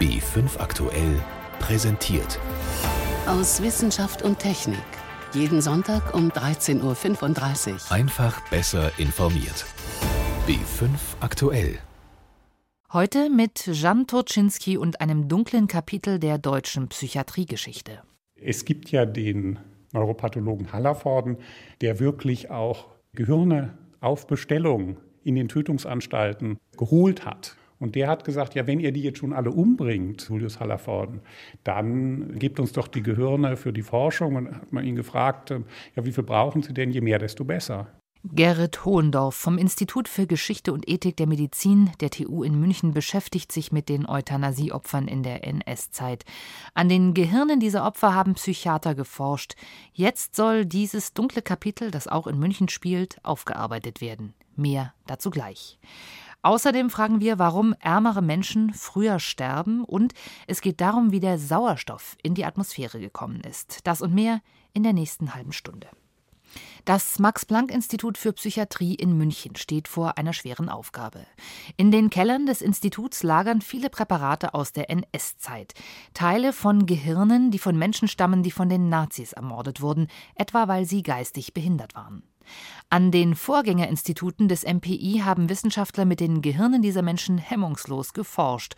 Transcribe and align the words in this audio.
B5 0.00 0.60
aktuell 0.60 1.20
präsentiert. 1.58 2.38
Aus 3.26 3.60
Wissenschaft 3.60 4.22
und 4.22 4.38
Technik. 4.38 4.78
Jeden 5.34 5.60
Sonntag 5.60 6.14
um 6.14 6.30
13.35 6.30 7.72
Uhr. 7.72 7.92
Einfach 7.92 8.48
besser 8.48 8.92
informiert. 8.98 9.66
B5 10.46 10.90
aktuell. 11.18 11.80
Heute 12.92 13.28
mit 13.28 13.66
Jan 13.66 14.06
Turczynski 14.06 14.76
und 14.76 15.00
einem 15.00 15.26
dunklen 15.26 15.66
Kapitel 15.66 16.20
der 16.20 16.38
deutschen 16.38 16.86
Psychiatriegeschichte. 16.86 18.00
Es 18.36 18.64
gibt 18.64 18.92
ja 18.92 19.04
den 19.04 19.58
Neuropathologen 19.92 20.72
Hallervorden, 20.72 21.38
der 21.80 21.98
wirklich 21.98 22.52
auch 22.52 22.86
Gehirne 23.14 23.76
auf 24.00 24.28
Bestellung 24.28 24.98
in 25.24 25.34
den 25.34 25.48
Tötungsanstalten 25.48 26.56
geholt 26.76 27.26
hat. 27.26 27.56
Und 27.80 27.94
der 27.94 28.08
hat 28.08 28.24
gesagt, 28.24 28.54
ja, 28.54 28.66
wenn 28.66 28.80
ihr 28.80 28.92
die 28.92 29.02
jetzt 29.02 29.18
schon 29.18 29.32
alle 29.32 29.50
umbringt, 29.50 30.28
Julius 30.28 30.60
Hallervorden, 30.60 31.20
dann 31.64 32.38
gebt 32.38 32.58
uns 32.58 32.72
doch 32.72 32.88
die 32.88 33.02
Gehirne 33.02 33.56
für 33.56 33.72
die 33.72 33.82
Forschung. 33.82 34.36
Und 34.36 34.54
hat 34.54 34.72
man 34.72 34.84
ihn 34.84 34.96
gefragt, 34.96 35.50
ja, 35.50 36.04
wie 36.04 36.12
viel 36.12 36.24
brauchen 36.24 36.62
Sie 36.62 36.74
denn? 36.74 36.90
Je 36.90 37.00
mehr, 37.00 37.18
desto 37.18 37.44
besser. 37.44 37.88
Gerrit 38.24 38.84
Hohendorf 38.84 39.36
vom 39.36 39.58
Institut 39.58 40.08
für 40.08 40.26
Geschichte 40.26 40.72
und 40.72 40.88
Ethik 40.88 41.16
der 41.16 41.28
Medizin 41.28 41.90
der 42.00 42.10
TU 42.10 42.42
in 42.42 42.58
München 42.58 42.92
beschäftigt 42.92 43.52
sich 43.52 43.70
mit 43.70 43.88
den 43.88 44.08
Euthanasieopfern 44.08 45.06
in 45.06 45.22
der 45.22 45.46
NS-Zeit. 45.46 46.24
An 46.74 46.88
den 46.88 47.14
Gehirnen 47.14 47.60
dieser 47.60 47.86
Opfer 47.86 48.14
haben 48.14 48.34
Psychiater 48.34 48.96
geforscht. 48.96 49.54
Jetzt 49.92 50.34
soll 50.34 50.66
dieses 50.66 51.14
dunkle 51.14 51.42
Kapitel, 51.42 51.92
das 51.92 52.08
auch 52.08 52.26
in 52.26 52.38
München 52.38 52.68
spielt, 52.68 53.24
aufgearbeitet 53.24 54.00
werden. 54.00 54.34
Mehr 54.56 54.92
dazu 55.06 55.30
gleich. 55.30 55.78
Außerdem 56.42 56.88
fragen 56.88 57.20
wir, 57.20 57.38
warum 57.38 57.74
ärmere 57.80 58.22
Menschen 58.22 58.72
früher 58.72 59.18
sterben 59.18 59.84
und 59.84 60.14
es 60.46 60.60
geht 60.60 60.80
darum, 60.80 61.10
wie 61.10 61.20
der 61.20 61.38
Sauerstoff 61.38 62.16
in 62.22 62.34
die 62.34 62.44
Atmosphäre 62.44 63.00
gekommen 63.00 63.40
ist. 63.40 63.80
Das 63.84 64.00
und 64.00 64.14
mehr 64.14 64.40
in 64.72 64.84
der 64.84 64.92
nächsten 64.92 65.34
halben 65.34 65.52
Stunde. 65.52 65.88
Das 66.84 67.18
Max-Planck-Institut 67.18 68.16
für 68.16 68.32
Psychiatrie 68.32 68.94
in 68.94 69.16
München 69.18 69.56
steht 69.56 69.88
vor 69.88 70.16
einer 70.16 70.32
schweren 70.32 70.68
Aufgabe. 70.68 71.26
In 71.76 71.90
den 71.90 72.08
Kellern 72.08 72.46
des 72.46 72.62
Instituts 72.62 73.22
lagern 73.22 73.60
viele 73.60 73.90
Präparate 73.90 74.54
aus 74.54 74.72
der 74.72 74.88
NS-Zeit. 74.88 75.74
Teile 76.14 76.52
von 76.52 76.86
Gehirnen, 76.86 77.50
die 77.50 77.58
von 77.58 77.76
Menschen 77.76 78.08
stammen, 78.08 78.42
die 78.42 78.50
von 78.50 78.68
den 78.68 78.88
Nazis 78.88 79.34
ermordet 79.34 79.82
wurden, 79.82 80.08
etwa 80.34 80.68
weil 80.68 80.86
sie 80.86 81.02
geistig 81.02 81.52
behindert 81.52 81.94
waren. 81.94 82.22
An 82.90 83.10
den 83.10 83.34
Vorgängerinstituten 83.34 84.48
des 84.48 84.64
MPI 84.64 85.22
haben 85.24 85.48
Wissenschaftler 85.48 86.04
mit 86.04 86.20
den 86.20 86.40
Gehirnen 86.40 86.80
dieser 86.80 87.02
Menschen 87.02 87.36
hemmungslos 87.38 88.12
geforscht. 88.12 88.74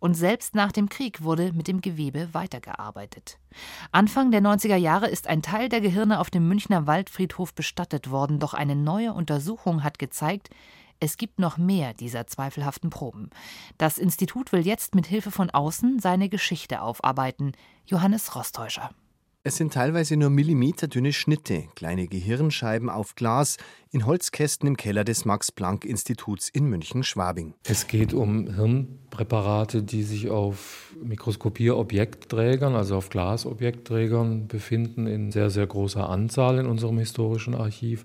Und 0.00 0.14
selbst 0.14 0.54
nach 0.54 0.72
dem 0.72 0.88
Krieg 0.88 1.22
wurde 1.22 1.52
mit 1.52 1.68
dem 1.68 1.80
Gewebe 1.80 2.28
weitergearbeitet. 2.32 3.38
Anfang 3.92 4.30
der 4.30 4.42
90er 4.42 4.76
Jahre 4.76 5.08
ist 5.08 5.28
ein 5.28 5.42
Teil 5.42 5.68
der 5.68 5.80
Gehirne 5.80 6.18
auf 6.18 6.30
dem 6.30 6.48
Münchner 6.48 6.86
Waldfriedhof 6.86 7.54
bestattet 7.54 8.10
worden, 8.10 8.40
doch 8.40 8.54
eine 8.54 8.74
neue 8.74 9.12
Untersuchung 9.12 9.84
hat 9.84 9.98
gezeigt, 9.98 10.50
es 11.02 11.16
gibt 11.16 11.40
noch 11.40 11.58
mehr 11.58 11.94
dieser 11.94 12.28
zweifelhaften 12.28 12.88
Proben. 12.88 13.30
Das 13.76 13.98
Institut 13.98 14.52
will 14.52 14.64
jetzt 14.64 14.94
mit 14.94 15.04
Hilfe 15.04 15.32
von 15.32 15.50
außen 15.50 15.98
seine 15.98 16.28
Geschichte 16.28 16.80
aufarbeiten. 16.80 17.52
Johannes 17.86 18.36
Rostäuscher. 18.36 18.90
Es 19.44 19.56
sind 19.56 19.72
teilweise 19.72 20.16
nur 20.16 20.30
millimeterdünne 20.30 21.12
Schnitte, 21.12 21.64
kleine 21.74 22.06
Gehirnscheiben 22.06 22.88
auf 22.88 23.16
Glas, 23.16 23.56
in 23.90 24.06
Holzkästen 24.06 24.68
im 24.68 24.76
Keller 24.76 25.02
des 25.02 25.24
Max-Planck-Instituts 25.24 26.48
in 26.48 26.66
München-Schwabing. 26.66 27.54
Es 27.64 27.88
geht 27.88 28.14
um 28.14 28.54
Hirnpräparate, 28.54 29.82
die 29.82 30.04
sich 30.04 30.30
auf 30.30 30.94
Mikroskopierobjektträgern, 31.02 32.76
also 32.76 32.94
auf 32.94 33.08
Glasobjektträgern 33.08 34.46
befinden, 34.46 35.08
in 35.08 35.32
sehr, 35.32 35.50
sehr 35.50 35.66
großer 35.66 36.08
Anzahl 36.08 36.58
in 36.58 36.66
unserem 36.66 36.98
historischen 36.98 37.56
Archiv. 37.56 38.04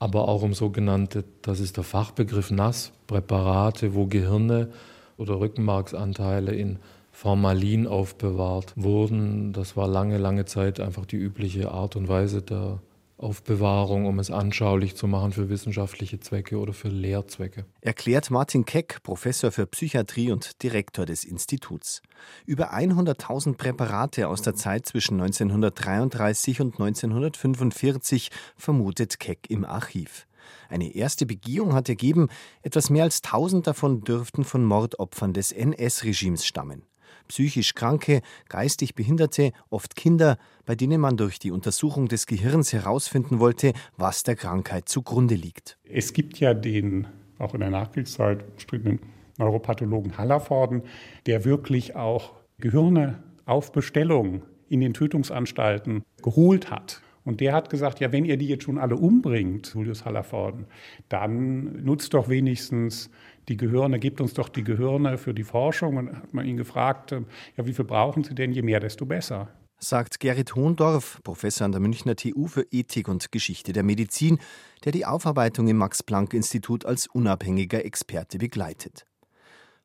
Aber 0.00 0.26
auch 0.26 0.42
um 0.42 0.52
sogenannte, 0.52 1.22
das 1.42 1.60
ist 1.60 1.76
der 1.76 1.84
Fachbegriff 1.84 2.50
Nasspräparate, 2.50 3.94
wo 3.94 4.06
Gehirne 4.06 4.72
oder 5.16 5.38
Rückenmarksanteile 5.38 6.52
in 6.56 6.80
Formalin 7.16 7.86
aufbewahrt 7.86 8.74
wurden. 8.76 9.54
Das 9.54 9.74
war 9.74 9.88
lange, 9.88 10.18
lange 10.18 10.44
Zeit 10.44 10.80
einfach 10.80 11.06
die 11.06 11.16
übliche 11.16 11.72
Art 11.72 11.96
und 11.96 12.08
Weise 12.08 12.42
der 12.42 12.82
Aufbewahrung, 13.16 14.04
um 14.04 14.18
es 14.18 14.30
anschaulich 14.30 14.96
zu 14.96 15.06
machen 15.06 15.32
für 15.32 15.48
wissenschaftliche 15.48 16.20
Zwecke 16.20 16.58
oder 16.58 16.74
für 16.74 16.88
Lehrzwecke. 16.88 17.64
Erklärt 17.80 18.30
Martin 18.30 18.66
Keck, 18.66 19.02
Professor 19.02 19.50
für 19.50 19.66
Psychiatrie 19.66 20.30
und 20.30 20.62
Direktor 20.62 21.06
des 21.06 21.24
Instituts. 21.24 22.02
Über 22.44 22.74
100.000 22.74 23.56
Präparate 23.56 24.28
aus 24.28 24.42
der 24.42 24.54
Zeit 24.54 24.84
zwischen 24.84 25.18
1933 25.18 26.60
und 26.60 26.78
1945 26.78 28.30
vermutet 28.58 29.18
Keck 29.18 29.48
im 29.48 29.64
Archiv. 29.64 30.26
Eine 30.68 30.94
erste 30.94 31.24
Begehung 31.24 31.72
hat 31.72 31.88
ergeben, 31.88 32.28
etwas 32.60 32.90
mehr 32.90 33.04
als 33.04 33.22
1000 33.24 33.66
davon 33.66 34.02
dürften 34.02 34.44
von 34.44 34.62
Mordopfern 34.62 35.32
des 35.32 35.50
NS-Regimes 35.52 36.44
stammen 36.44 36.82
psychisch 37.28 37.74
Kranke, 37.74 38.22
geistig 38.48 38.94
Behinderte, 38.94 39.52
oft 39.70 39.96
Kinder, 39.96 40.38
bei 40.64 40.74
denen 40.74 41.00
man 41.00 41.16
durch 41.16 41.38
die 41.38 41.50
Untersuchung 41.50 42.08
des 42.08 42.26
Gehirns 42.26 42.72
herausfinden 42.72 43.38
wollte, 43.38 43.72
was 43.96 44.22
der 44.22 44.36
Krankheit 44.36 44.88
zugrunde 44.88 45.34
liegt. 45.34 45.78
Es 45.84 46.12
gibt 46.12 46.38
ja 46.38 46.54
den, 46.54 47.06
auch 47.38 47.54
in 47.54 47.60
der 47.60 47.70
Nachkriegszeit 47.70 48.44
umstrittenen 48.52 49.00
Neuropathologen 49.38 50.16
Hallervorden, 50.18 50.82
der 51.26 51.44
wirklich 51.44 51.94
auch 51.94 52.34
Gehirne 52.58 53.22
auf 53.44 53.72
Bestellung 53.72 54.42
in 54.68 54.80
den 54.80 54.94
Tötungsanstalten 54.94 56.02
geholt 56.22 56.70
hat. 56.70 57.02
Und 57.24 57.40
der 57.40 57.54
hat 57.54 57.70
gesagt, 57.70 57.98
ja, 57.98 58.12
wenn 58.12 58.24
ihr 58.24 58.36
die 58.36 58.46
jetzt 58.46 58.64
schon 58.64 58.78
alle 58.78 58.96
umbringt, 58.96 59.74
Julius 59.74 60.04
Hallervorden, 60.04 60.66
dann 61.08 61.84
nutzt 61.84 62.14
doch 62.14 62.28
wenigstens 62.28 63.10
die 63.48 63.56
Gehirne, 63.56 63.98
gebt 63.98 64.20
uns 64.20 64.34
doch 64.34 64.48
die 64.48 64.64
Gehirne 64.64 65.18
für 65.18 65.34
die 65.34 65.44
Forschung. 65.44 65.96
Und 65.96 66.16
hat 66.16 66.34
man 66.34 66.46
ihn 66.46 66.56
gefragt, 66.56 67.12
äh, 67.12 67.22
ja, 67.56 67.66
wie 67.66 67.72
viel 67.72 67.84
brauchen 67.84 68.24
Sie 68.24 68.34
denn? 68.34 68.52
Je 68.52 68.62
mehr, 68.62 68.80
desto 68.80 69.06
besser. 69.06 69.48
Sagt 69.78 70.20
Gerrit 70.20 70.54
Hohendorf, 70.54 71.20
Professor 71.22 71.66
an 71.66 71.72
der 71.72 71.82
Münchner 71.82 72.16
TU 72.16 72.46
für 72.46 72.66
Ethik 72.70 73.08
und 73.08 73.30
Geschichte 73.30 73.74
der 73.74 73.82
Medizin, 73.82 74.38
der 74.84 74.92
die 74.92 75.04
Aufarbeitung 75.04 75.68
im 75.68 75.76
Max-Planck-Institut 75.76 76.86
als 76.86 77.06
unabhängiger 77.06 77.84
Experte 77.84 78.38
begleitet. 78.38 79.04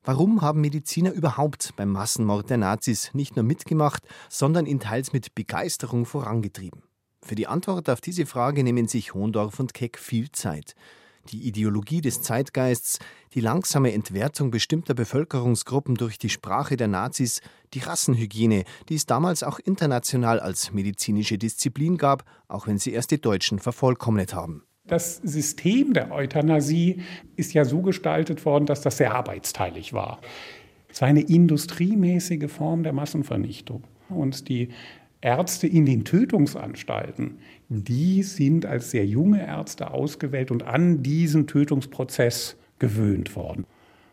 Warum 0.04 0.42
haben 0.42 0.62
Mediziner 0.62 1.12
überhaupt 1.12 1.76
beim 1.76 1.90
Massenmord 1.90 2.50
der 2.50 2.58
Nazis 2.58 3.14
nicht 3.14 3.36
nur 3.36 3.44
mitgemacht, 3.44 4.04
sondern 4.30 4.66
ihn 4.66 4.80
teils 4.80 5.12
mit 5.12 5.36
Begeisterung 5.36 6.06
vorangetrieben? 6.06 6.84
Für 7.22 7.36
die 7.36 7.48
Antwort 7.48 7.90
auf 7.90 8.02
diese 8.02 8.26
Frage 8.26 8.64
nehmen 8.64 8.88
sich 8.88 9.14
Hohendorf 9.14 9.60
und 9.60 9.74
Keck 9.74 10.00
viel 10.00 10.32
Zeit 10.32 10.74
die 11.30 11.48
Ideologie 11.48 12.02
des 12.02 12.22
Zeitgeists, 12.22 13.00
die 13.34 13.42
langsame 13.42 13.94
Entwertung 13.94 14.52
bestimmter 14.52 14.94
Bevölkerungsgruppen 14.94 15.96
durch 15.96 16.18
die 16.18 16.30
Sprache 16.30 16.78
der 16.78 16.88
Nazis, 16.88 17.42
die 17.74 17.80
Rassenhygiene, 17.80 18.64
die 18.90 18.96
es 18.96 19.06
damals 19.06 19.44
auch 19.44 19.60
international 19.60 20.40
als 20.40 20.74
medizinische 20.74 21.38
Disziplin 21.38 21.98
gab, 21.98 22.24
auch 22.48 22.68
wenn 22.68 22.78
sie 22.78 22.92
erst 22.92 23.12
die 23.12 23.22
Deutschen 23.22 23.60
vervollkommnet 23.60 24.34
haben. 24.34 24.64
Das 24.88 25.18
System 25.18 25.94
der 25.94 26.12
Euthanasie 26.12 27.02
ist 27.36 27.54
ja 27.54 27.66
so 27.66 27.82
gestaltet 27.82 28.46
worden, 28.46 28.66
dass 28.66 28.82
das 28.82 28.98
sehr 28.98 29.14
arbeitsteilig 29.14 29.94
war. 29.94 30.20
Es 30.90 31.02
war 31.02 31.08
eine 31.08 31.22
industriemäßige 31.22 32.52
Form 32.52 32.84
der 32.84 32.92
Massenvernichtung. 32.92 33.84
Und 34.10 34.50
die 34.50 34.70
Ärzte 35.22 35.68
in 35.68 35.86
den 35.86 36.04
Tötungsanstalten, 36.04 37.38
die 37.74 38.22
sind 38.24 38.66
als 38.66 38.92
sehr 38.92 39.06
junge 39.06 39.48
Ärzte 39.48 39.92
ausgewählt 39.92 40.52
und 40.52 40.64
an 40.64 41.04
diesen 41.04 41.48
Tötungsprozess 41.48 42.58
gewöhnt 42.80 43.36
worden. 43.38 43.66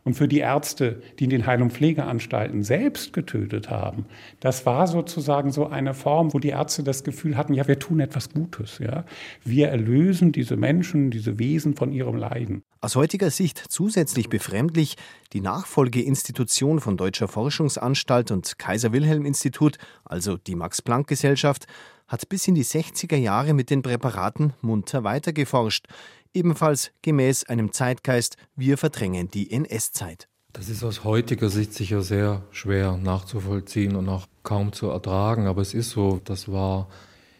Und 0.04 0.14
für 0.14 0.28
die 0.28 0.38
Ärzte, 0.38 1.02
die 1.18 1.24
in 1.24 1.30
den 1.30 1.44
Heil- 1.44 1.60
und 1.60 1.72
Pflegeanstalten 1.72 2.62
selbst 2.62 3.12
getötet 3.12 3.68
haben, 3.68 4.06
das 4.40 4.64
war 4.64 4.86
sozusagen 4.86 5.50
so 5.50 5.66
eine 5.66 5.92
Form, 5.92 6.32
wo 6.32 6.38
die 6.38 6.48
Ärzte 6.48 6.84
das 6.84 7.02
Gefühl 7.02 7.36
hatten, 7.36 7.52
ja, 7.52 7.66
wir 7.66 7.78
tun 7.78 8.00
etwas 8.00 8.30
Gutes. 8.30 8.78
Ja? 8.78 9.04
Wir 9.44 9.68
erlösen 9.68 10.32
diese 10.32 10.56
Menschen, 10.56 11.10
diese 11.10 11.38
Wesen 11.38 11.74
von 11.74 11.92
ihrem 11.92 12.16
Leiden. 12.16 12.62
Aus 12.80 12.94
heutiger 12.96 13.30
Sicht 13.30 13.62
zusätzlich 13.68 14.28
befremdlich, 14.28 14.96
die 15.32 15.40
Nachfolgeinstitution 15.40 16.78
von 16.78 16.96
Deutscher 16.96 17.26
Forschungsanstalt 17.26 18.30
und 18.30 18.56
Kaiser 18.58 18.92
Wilhelm 18.92 19.26
Institut, 19.26 19.78
also 20.04 20.36
die 20.36 20.54
Max-Planck-Gesellschaft, 20.54 21.66
hat 22.08 22.28
bis 22.28 22.48
in 22.48 22.56
die 22.56 22.64
60er 22.64 23.16
Jahre 23.16 23.54
mit 23.54 23.70
den 23.70 23.82
Präparaten 23.82 24.54
munter 24.60 25.04
weitergeforscht 25.04 25.86
ebenfalls 26.34 26.90
gemäß 27.02 27.44
einem 27.44 27.72
Zeitgeist, 27.72 28.36
wir 28.56 28.78
verdrängen 28.78 29.30
die 29.30 29.50
NS-Zeit. 29.50 30.28
Das 30.52 30.68
ist 30.68 30.82
aus 30.82 31.04
heutiger 31.04 31.50
Sicht 31.50 31.74
sicher 31.74 32.02
sehr 32.02 32.42
schwer 32.50 32.96
nachzuvollziehen 32.96 33.96
und 33.96 34.08
auch 34.08 34.26
kaum 34.42 34.72
zu 34.72 34.88
ertragen, 34.88 35.46
aber 35.46 35.60
es 35.62 35.74
ist 35.74 35.90
so, 35.90 36.20
das 36.24 36.50
war 36.50 36.88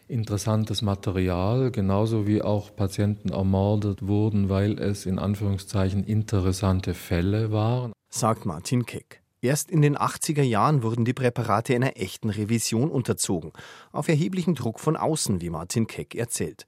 interessantes 0.09 0.83
Material, 0.83 1.71
genauso 1.71 2.27
wie 2.27 2.43
auch 2.43 2.75
Patienten 2.75 3.31
ermordet 3.31 4.07
wurden, 4.07 4.49
weil 4.49 4.79
es 4.79 5.07
in 5.07 5.19
Anführungszeichen 5.19 6.05
interessante 6.05 6.95
Fälle 6.95 7.51
waren. 7.51 7.93
Sagt 8.09 8.47
Martin 8.47 8.87
Keck. 8.87 9.23
Erst 9.41 9.71
in 9.71 9.83
den 9.83 9.97
80er 9.97 10.43
Jahren 10.43 10.83
wurden 10.83 11.05
die 11.05 11.15
Präparate 11.15 11.75
einer 11.75 11.97
echten 11.97 12.29
Revision 12.29 12.91
unterzogen, 12.91 13.53
auf 13.93 14.09
erheblichen 14.09 14.57
Druck 14.57 14.81
von 14.81 14.97
außen, 14.97 15.41
wie 15.41 15.51
Martin 15.51 15.87
Keck 15.87 16.17
erzählt. 16.17 16.67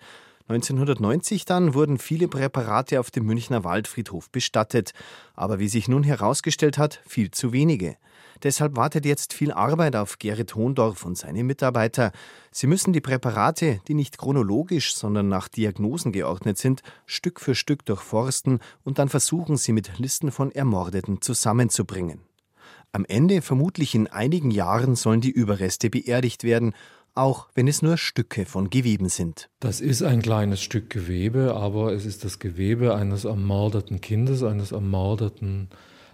1990 0.49 1.45
dann 1.45 1.75
wurden 1.75 1.99
viele 1.99 2.29
Präparate 2.29 2.99
auf 3.01 3.11
dem 3.11 3.25
Münchner 3.25 3.63
Waldfriedhof 3.63 4.31
bestattet, 4.31 4.93
aber 5.35 5.59
wie 5.59 5.69
sich 5.69 5.89
nun 5.89 6.03
herausgestellt 6.03 6.79
hat, 6.79 7.01
viel 7.07 7.31
zu 7.31 7.53
wenige. 7.53 7.97
Deshalb 8.43 8.77
wartet 8.77 9.05
jetzt 9.05 9.33
viel 9.33 9.53
Arbeit 9.53 9.97
auf 9.97 10.19
Gerrit 10.19 10.55
Hohndorf 10.55 11.05
und 11.05 11.19
seine 11.19 11.45
Mitarbeiter. 11.45 12.13
Sie 12.51 12.67
müssen 12.67 12.93
die 12.93 13.01
Präparate, 13.01 13.81
die 13.87 13.95
nicht 13.95 14.17
chronologisch, 14.17 14.95
sondern 14.95 15.29
nach 15.29 15.49
Diagnosen 15.49 16.11
geordnet 16.11 16.57
sind, 16.57 16.83
Stück 17.05 17.41
für 17.41 17.55
Stück 17.55 17.85
durchforsten 17.85 18.61
und 18.83 18.99
dann 18.99 19.09
versuchen, 19.09 19.57
sie 19.57 19.73
mit 19.73 19.99
Listen 19.99 20.33
von 20.33 20.51
Ermordeten 20.53 21.21
zusammenzubringen. 21.21 22.30
Am 22.93 23.05
Ende, 23.05 23.41
vermutlich 23.41 23.95
in 23.95 24.09
einigen 24.09 24.51
Jahren, 24.51 24.97
sollen 24.97 25.21
die 25.21 25.31
Überreste 25.31 25.91
beerdigt 25.91 26.43
werden, 26.43 26.75
auch 27.15 27.49
wenn 27.55 27.69
es 27.69 27.83
nur 27.83 27.97
Stücke 27.97 28.47
von 28.47 28.71
Geweben 28.71 29.09
sind. 29.09 29.49
Das 29.61 29.81
ist 29.81 30.03
ein 30.03 30.23
kleines 30.23 30.61
Stück 30.61 30.91
Gewebe, 30.91 31.55
aber 31.55 31.93
es 31.93 32.05
ist 32.05 32.25
das 32.25 32.39
Gewebe 32.39 32.95
eines 32.95 33.25
ermordeten 33.25 34.01
Kindes, 34.01 34.43
eines 34.43 34.73
ermordeten 34.73 35.69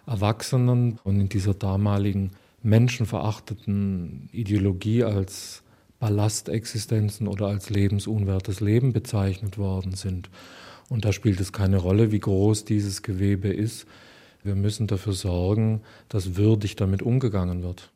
Erwachsenen 0.06 0.98
und 1.02 1.20
in 1.20 1.28
dieser 1.28 1.54
damaligen 1.54 2.32
menschenverachteten 2.62 4.28
Ideologie 4.32 5.04
als 5.04 5.62
Ballastexistenzen 5.98 7.26
oder 7.26 7.46
als 7.46 7.70
lebensunwertes 7.70 8.60
Leben 8.60 8.92
bezeichnet 8.92 9.56
worden 9.56 9.94
sind. 9.94 10.30
Und 10.88 11.04
da 11.04 11.12
spielt 11.12 11.40
es 11.40 11.52
keine 11.52 11.78
Rolle, 11.78 12.12
wie 12.12 12.20
groß 12.20 12.64
dieses 12.64 13.02
Gewebe 13.02 13.48
ist. 13.48 13.86
Wir 14.46 14.54
müssen 14.54 14.86
dafür 14.86 15.12
sorgen, 15.12 15.82
dass 16.08 16.36
würdig 16.36 16.76
damit 16.76 17.02
umgegangen 17.02 17.64
wird. 17.64 17.92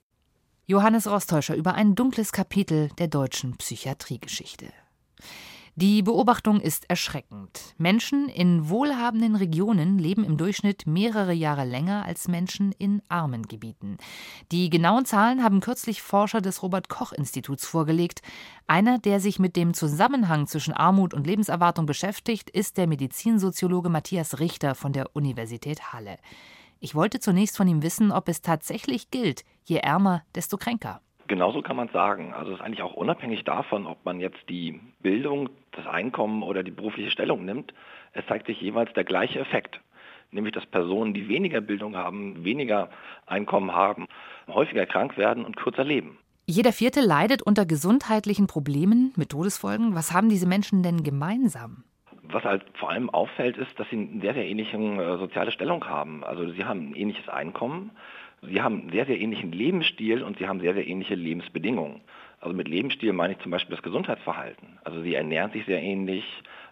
Johannes 0.66 1.06
Rostäuscher 1.06 1.54
über 1.54 1.74
ein 1.74 1.94
dunkles 1.94 2.32
Kapitel 2.32 2.90
der 2.98 3.06
deutschen 3.06 3.56
Psychiatriegeschichte. 3.56 4.66
Die 5.76 6.02
Beobachtung 6.02 6.60
ist 6.60 6.90
erschreckend. 6.90 7.74
Menschen 7.78 8.28
in 8.28 8.68
wohlhabenden 8.68 9.36
Regionen 9.36 9.98
leben 9.98 10.24
im 10.24 10.36
Durchschnitt 10.36 10.86
mehrere 10.86 11.32
Jahre 11.32 11.64
länger 11.64 12.04
als 12.04 12.26
Menschen 12.26 12.72
in 12.72 13.02
armen 13.08 13.46
Gebieten. 13.46 13.96
Die 14.50 14.68
genauen 14.68 15.04
Zahlen 15.04 15.44
haben 15.44 15.60
kürzlich 15.60 16.02
Forscher 16.02 16.40
des 16.40 16.62
Robert 16.62 16.88
Koch 16.88 17.12
Instituts 17.12 17.66
vorgelegt. 17.66 18.20
Einer, 18.66 18.98
der 18.98 19.20
sich 19.20 19.38
mit 19.38 19.54
dem 19.54 19.72
Zusammenhang 19.72 20.48
zwischen 20.48 20.74
Armut 20.74 21.14
und 21.14 21.26
Lebenserwartung 21.26 21.86
beschäftigt, 21.86 22.50
ist 22.50 22.76
der 22.76 22.88
Medizinsoziologe 22.88 23.88
Matthias 23.88 24.40
Richter 24.40 24.74
von 24.74 24.92
der 24.92 25.14
Universität 25.14 25.92
Halle. 25.92 26.18
Ich 26.80 26.94
wollte 26.94 27.20
zunächst 27.20 27.56
von 27.56 27.68
ihm 27.68 27.82
wissen, 27.82 28.10
ob 28.10 28.28
es 28.28 28.42
tatsächlich 28.42 29.10
gilt, 29.10 29.44
je 29.64 29.76
ärmer, 29.76 30.22
desto 30.34 30.56
kränker. 30.56 31.00
Genauso 31.30 31.62
kann 31.62 31.76
man 31.76 31.88
sagen. 31.90 32.34
Also 32.34 32.50
es 32.50 32.58
ist 32.58 32.64
eigentlich 32.64 32.82
auch 32.82 32.94
unabhängig 32.94 33.44
davon, 33.44 33.86
ob 33.86 34.04
man 34.04 34.18
jetzt 34.18 34.48
die 34.48 34.80
Bildung, 34.98 35.48
das 35.70 35.86
Einkommen 35.86 36.42
oder 36.42 36.64
die 36.64 36.72
berufliche 36.72 37.12
Stellung 37.12 37.44
nimmt. 37.44 37.72
Es 38.12 38.26
zeigt 38.26 38.48
sich 38.48 38.60
jeweils 38.60 38.92
der 38.94 39.04
gleiche 39.04 39.38
Effekt. 39.38 39.80
Nämlich, 40.32 40.52
dass 40.52 40.66
Personen, 40.66 41.14
die 41.14 41.28
weniger 41.28 41.60
Bildung 41.60 41.96
haben, 41.96 42.44
weniger 42.44 42.90
Einkommen 43.26 43.72
haben, 43.72 44.08
häufiger 44.48 44.86
krank 44.86 45.16
werden 45.16 45.44
und 45.44 45.56
kürzer 45.56 45.84
leben. 45.84 46.18
Jeder 46.46 46.72
Vierte 46.72 47.00
leidet 47.00 47.42
unter 47.42 47.64
gesundheitlichen 47.64 48.48
Problemen 48.48 49.12
mit 49.14 49.28
Todesfolgen. 49.28 49.94
Was 49.94 50.12
haben 50.12 50.30
diese 50.30 50.48
Menschen 50.48 50.82
denn 50.82 51.04
gemeinsam? 51.04 51.84
Was 52.24 52.42
halt 52.42 52.64
vor 52.74 52.90
allem 52.90 53.08
auffällt, 53.08 53.56
ist, 53.56 53.78
dass 53.78 53.88
sie 53.90 53.96
eine 53.96 54.20
sehr, 54.20 54.34
sehr 54.34 54.46
ähnliche 54.46 54.76
äh, 54.76 55.16
soziale 55.16 55.52
Stellung 55.52 55.84
haben. 55.84 56.24
Also 56.24 56.50
sie 56.50 56.64
haben 56.64 56.90
ein 56.90 56.94
ähnliches 56.96 57.28
Einkommen, 57.28 57.92
Sie 58.42 58.62
haben 58.62 58.82
einen 58.82 58.90
sehr, 58.90 59.06
sehr 59.06 59.20
ähnlichen 59.20 59.52
Lebensstil 59.52 60.22
und 60.22 60.38
sie 60.38 60.48
haben 60.48 60.60
sehr, 60.60 60.74
sehr 60.74 60.86
ähnliche 60.86 61.14
Lebensbedingungen. 61.14 62.00
Also 62.40 62.56
mit 62.56 62.68
Lebensstil 62.68 63.12
meine 63.12 63.34
ich 63.34 63.38
zum 63.40 63.50
Beispiel 63.50 63.76
das 63.76 63.82
Gesundheitsverhalten. 63.82 64.78
Also 64.82 65.02
sie 65.02 65.14
ernähren 65.14 65.52
sich 65.52 65.66
sehr 65.66 65.82
ähnlich, 65.82 66.24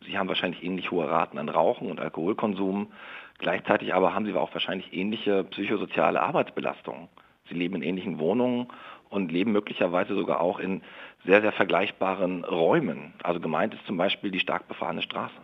sie 0.07 0.17
haben 0.17 0.29
wahrscheinlich 0.29 0.65
ähnlich 0.65 0.91
hohe 0.91 1.09
Raten 1.09 1.37
an 1.39 1.49
Rauchen 1.49 1.91
und 1.91 2.01
Alkoholkonsum. 2.01 2.91
Gleichzeitig 3.39 3.93
aber 3.93 4.15
haben 4.15 4.25
sie 4.25 4.33
auch 4.33 4.53
wahrscheinlich 4.55 4.93
ähnliche 4.95 5.45
psychosoziale 5.45 6.23
Arbeitsbelastungen. 6.23 7.09
Sie 7.49 7.55
leben 7.55 7.77
in 7.77 7.83
ähnlichen 7.83 8.19
Wohnungen 8.19 8.69
und 9.11 9.31
leben 9.31 9.53
möglicherweise 9.53 10.15
sogar 10.15 10.41
auch 10.41 10.59
in 10.59 10.83
sehr, 11.25 11.43
sehr 11.43 11.53
vergleichbaren 11.53 12.45
Räumen. 12.45 13.15
Also 13.23 13.41
gemeint 13.41 13.75
ist 13.75 13.87
zum 13.87 13.97
Beispiel 13.97 14.31
die 14.31 14.41
stark 14.41 14.69
befahrene 14.69 15.03
Straße. 15.03 15.35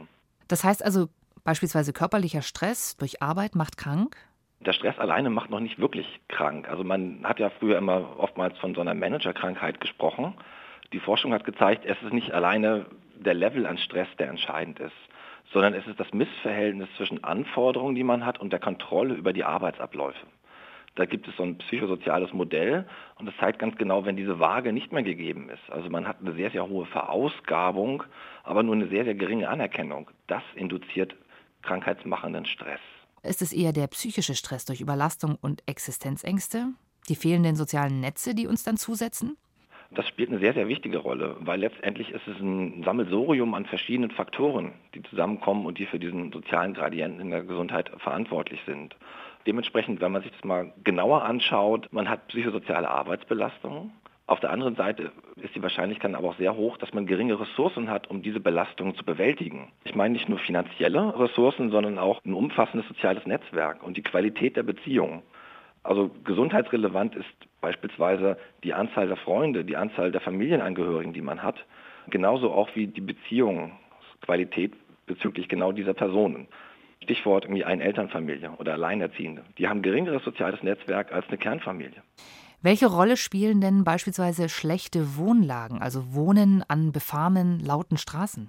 Das 0.48 0.64
heißt 0.64 0.84
also 0.84 1.08
beispielsweise 1.44 1.92
körperlicher 1.92 2.42
Stress 2.42 2.96
durch 2.96 3.22
Arbeit 3.22 3.54
macht 3.54 3.76
krank? 3.76 4.16
Der 4.66 4.72
Stress 4.72 4.98
alleine 4.98 5.30
macht 5.30 5.50
noch 5.50 5.60
nicht 5.60 5.78
wirklich 5.78 6.20
krank. 6.28 6.68
Also 6.68 6.84
man 6.84 7.20
hat 7.24 7.38
ja 7.40 7.50
früher 7.50 7.78
immer 7.78 8.18
oftmals 8.18 8.58
von 8.58 8.74
so 8.74 8.80
einer 8.80 8.94
Managerkrankheit 8.94 9.80
gesprochen. 9.80 10.34
Die 10.92 11.00
Forschung 11.00 11.32
hat 11.32 11.44
gezeigt, 11.44 11.84
es 11.84 12.00
ist 12.02 12.12
nicht 12.12 12.32
alleine 12.32 12.86
der 13.16 13.34
Level 13.34 13.66
an 13.66 13.78
Stress, 13.78 14.08
der 14.18 14.28
entscheidend 14.28 14.80
ist, 14.80 14.92
sondern 15.52 15.74
es 15.74 15.86
ist 15.86 16.00
das 16.00 16.12
Missverhältnis 16.12 16.88
zwischen 16.96 17.22
Anforderungen, 17.24 17.94
die 17.94 18.04
man 18.04 18.24
hat, 18.26 18.40
und 18.40 18.52
der 18.52 18.60
Kontrolle 18.60 19.14
über 19.14 19.32
die 19.32 19.44
Arbeitsabläufe. 19.44 20.26
Da 20.96 21.06
gibt 21.06 21.26
es 21.26 21.36
so 21.36 21.42
ein 21.42 21.58
psychosoziales 21.58 22.32
Modell 22.32 22.86
und 23.16 23.26
das 23.26 23.36
zeigt 23.38 23.58
ganz 23.58 23.76
genau, 23.76 24.04
wenn 24.04 24.16
diese 24.16 24.38
Waage 24.38 24.72
nicht 24.72 24.92
mehr 24.92 25.02
gegeben 25.02 25.48
ist. 25.50 25.72
Also 25.72 25.90
man 25.90 26.06
hat 26.06 26.18
eine 26.20 26.32
sehr, 26.32 26.50
sehr 26.50 26.68
hohe 26.68 26.86
Verausgabung, 26.86 28.04
aber 28.44 28.62
nur 28.62 28.76
eine 28.76 28.86
sehr, 28.86 29.04
sehr 29.04 29.16
geringe 29.16 29.48
Anerkennung. 29.48 30.08
Das 30.28 30.42
induziert 30.54 31.16
krankheitsmachenden 31.62 32.46
Stress. 32.46 32.80
Ist 33.24 33.40
es 33.40 33.54
eher 33.54 33.72
der 33.72 33.86
psychische 33.86 34.34
Stress 34.34 34.66
durch 34.66 34.82
Überlastung 34.82 35.38
und 35.40 35.62
Existenzängste? 35.66 36.66
Die 37.08 37.14
fehlenden 37.14 37.56
sozialen 37.56 38.00
Netze, 38.00 38.34
die 38.34 38.46
uns 38.46 38.64
dann 38.64 38.76
zusetzen? 38.76 39.38
Das 39.92 40.06
spielt 40.08 40.28
eine 40.28 40.40
sehr, 40.40 40.52
sehr 40.52 40.68
wichtige 40.68 40.98
Rolle, 40.98 41.36
weil 41.40 41.60
letztendlich 41.60 42.10
ist 42.10 42.26
es 42.26 42.38
ein 42.40 42.82
Sammelsorium 42.84 43.54
an 43.54 43.64
verschiedenen 43.64 44.10
Faktoren, 44.10 44.72
die 44.94 45.02
zusammenkommen 45.04 45.64
und 45.64 45.78
die 45.78 45.86
für 45.86 45.98
diesen 45.98 46.32
sozialen 46.32 46.74
Gradienten 46.74 47.20
in 47.20 47.30
der 47.30 47.42
Gesundheit 47.42 47.90
verantwortlich 47.98 48.60
sind. 48.66 48.94
Dementsprechend, 49.46 50.00
wenn 50.00 50.12
man 50.12 50.22
sich 50.22 50.32
das 50.32 50.44
mal 50.44 50.72
genauer 50.84 51.22
anschaut, 51.22 51.88
man 51.92 52.08
hat 52.08 52.28
psychosoziale 52.28 52.90
Arbeitsbelastungen, 52.90 53.92
auf 54.26 54.40
der 54.40 54.50
anderen 54.50 54.74
Seite 54.74 55.12
ist 55.36 55.54
die 55.54 55.62
Wahrscheinlichkeit 55.62 56.14
aber 56.14 56.30
auch 56.30 56.38
sehr 56.38 56.56
hoch, 56.56 56.78
dass 56.78 56.94
man 56.94 57.06
geringe 57.06 57.38
Ressourcen 57.38 57.90
hat, 57.90 58.08
um 58.08 58.22
diese 58.22 58.40
Belastungen 58.40 58.94
zu 58.94 59.04
bewältigen. 59.04 59.70
Ich 59.84 59.94
meine 59.94 60.14
nicht 60.14 60.30
nur 60.30 60.38
finanzielle 60.38 61.18
Ressourcen, 61.18 61.70
sondern 61.70 61.98
auch 61.98 62.24
ein 62.24 62.32
umfassendes 62.32 62.88
soziales 62.88 63.26
Netzwerk 63.26 63.82
und 63.82 63.98
die 63.98 64.02
Qualität 64.02 64.56
der 64.56 64.62
Beziehungen. 64.62 65.22
Also 65.82 66.10
gesundheitsrelevant 66.24 67.14
ist 67.14 67.28
beispielsweise 67.60 68.38
die 68.62 68.72
Anzahl 68.72 69.08
der 69.08 69.18
Freunde, 69.18 69.64
die 69.64 69.76
Anzahl 69.76 70.10
der 70.10 70.22
Familienangehörigen, 70.22 71.12
die 71.12 71.20
man 71.20 71.42
hat, 71.42 71.62
genauso 72.08 72.50
auch 72.50 72.70
wie 72.74 72.86
die 72.86 73.02
Beziehungsqualität 73.02 74.72
bezüglich 75.06 75.48
genau 75.48 75.72
dieser 75.72 75.92
Personen. 75.92 76.48
Stichwort 77.02 77.44
irgendwie 77.44 77.64
eine 77.64 77.84
Elternfamilie 77.84 78.52
oder 78.56 78.72
Alleinerziehende. 78.72 79.44
Die 79.58 79.68
haben 79.68 79.82
geringeres 79.82 80.24
soziales 80.24 80.62
Netzwerk 80.62 81.12
als 81.12 81.28
eine 81.28 81.36
Kernfamilie. 81.36 82.02
Welche 82.64 82.86
Rolle 82.86 83.18
spielen 83.18 83.60
denn 83.60 83.84
beispielsweise 83.84 84.48
schlechte 84.48 85.18
Wohnlagen, 85.18 85.82
also 85.82 86.14
Wohnen 86.14 86.64
an 86.66 86.92
befahrenen, 86.92 87.60
lauten 87.60 87.98
Straßen? 87.98 88.48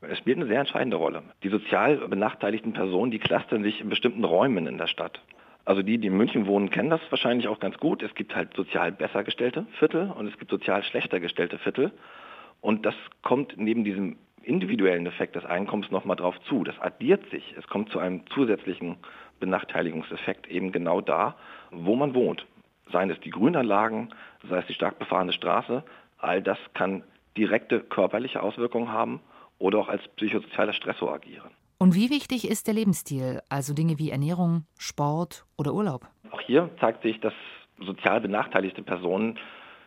Es 0.00 0.16
spielt 0.16 0.38
eine 0.38 0.46
sehr 0.46 0.60
entscheidende 0.60 0.96
Rolle. 0.96 1.24
Die 1.42 1.50
sozial 1.50 1.98
benachteiligten 2.08 2.72
Personen, 2.72 3.10
die 3.10 3.18
clustern 3.18 3.62
sich 3.62 3.82
in 3.82 3.90
bestimmten 3.90 4.24
Räumen 4.24 4.66
in 4.66 4.78
der 4.78 4.86
Stadt. 4.86 5.20
Also 5.66 5.82
die, 5.82 5.98
die 5.98 6.06
in 6.06 6.16
München 6.16 6.46
wohnen, 6.46 6.70
kennen 6.70 6.88
das 6.88 7.02
wahrscheinlich 7.10 7.48
auch 7.48 7.60
ganz 7.60 7.76
gut. 7.76 8.02
Es 8.02 8.14
gibt 8.14 8.34
halt 8.34 8.54
sozial 8.56 8.92
besser 8.92 9.24
gestellte 9.24 9.66
Viertel 9.78 10.10
und 10.10 10.26
es 10.26 10.38
gibt 10.38 10.50
sozial 10.50 10.82
schlechter 10.82 11.20
gestellte 11.20 11.58
Viertel. 11.58 11.92
Und 12.62 12.86
das 12.86 12.94
kommt 13.20 13.58
neben 13.58 13.84
diesem 13.84 14.16
individuellen 14.42 15.04
Effekt 15.04 15.36
des 15.36 15.44
Einkommens 15.44 15.90
nochmal 15.90 16.16
drauf 16.16 16.40
zu. 16.48 16.64
Das 16.64 16.80
addiert 16.80 17.28
sich. 17.28 17.54
Es 17.58 17.66
kommt 17.66 17.90
zu 17.90 17.98
einem 17.98 18.22
zusätzlichen 18.28 18.96
Benachteiligungseffekt 19.38 20.48
eben 20.48 20.72
genau 20.72 21.02
da, 21.02 21.36
wo 21.70 21.94
man 21.94 22.14
wohnt 22.14 22.46
seien 22.92 23.10
es 23.10 23.20
die 23.20 23.30
Grünanlagen, 23.30 24.12
sei 24.48 24.58
es 24.58 24.66
die 24.66 24.74
stark 24.74 24.98
befahrene 24.98 25.32
Straße, 25.32 25.84
all 26.18 26.42
das 26.42 26.58
kann 26.74 27.02
direkte 27.36 27.80
körperliche 27.80 28.42
Auswirkungen 28.42 28.92
haben 28.92 29.20
oder 29.58 29.78
auch 29.78 29.88
als 29.88 30.06
psychosozialer 30.16 30.72
Stressor 30.72 31.12
agieren. 31.12 31.50
Und 31.78 31.94
wie 31.94 32.10
wichtig 32.10 32.48
ist 32.48 32.66
der 32.66 32.74
Lebensstil, 32.74 33.40
also 33.48 33.72
Dinge 33.72 33.98
wie 33.98 34.10
Ernährung, 34.10 34.64
Sport 34.78 35.46
oder 35.56 35.72
Urlaub? 35.72 36.06
Auch 36.30 36.40
hier 36.42 36.68
zeigt 36.78 37.02
sich, 37.02 37.20
dass 37.20 37.32
sozial 37.78 38.20
benachteiligte 38.20 38.82
Personen 38.82 39.38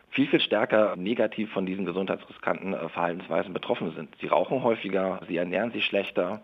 viel, 0.08 0.26
viel 0.26 0.40
stärker 0.40 0.96
negativ 0.96 1.52
von 1.52 1.66
diesen 1.66 1.84
gesundheitsriskanten 1.84 2.74
äh, 2.74 2.88
Verhaltensweisen 2.88 3.52
betroffen 3.52 3.92
sind. 3.94 4.14
Sie 4.20 4.26
rauchen 4.26 4.62
häufiger, 4.62 5.20
sie 5.28 5.36
ernähren 5.36 5.72
sich 5.72 5.84
schlechter, 5.84 6.40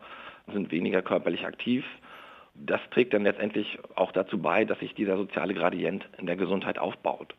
sind 0.52 0.70
weniger 0.70 1.02
körperlich 1.02 1.46
aktiv 1.46 1.84
das 2.54 2.80
trägt 2.90 3.14
dann 3.14 3.24
letztendlich 3.24 3.78
auch 3.94 4.12
dazu 4.12 4.38
bei, 4.38 4.64
dass 4.64 4.78
sich 4.78 4.94
dieser 4.94 5.16
soziale 5.16 5.54
Gradient 5.54 6.08
in 6.18 6.26
der 6.26 6.36
Gesundheit 6.36 6.78
aufbaut. 6.78 7.34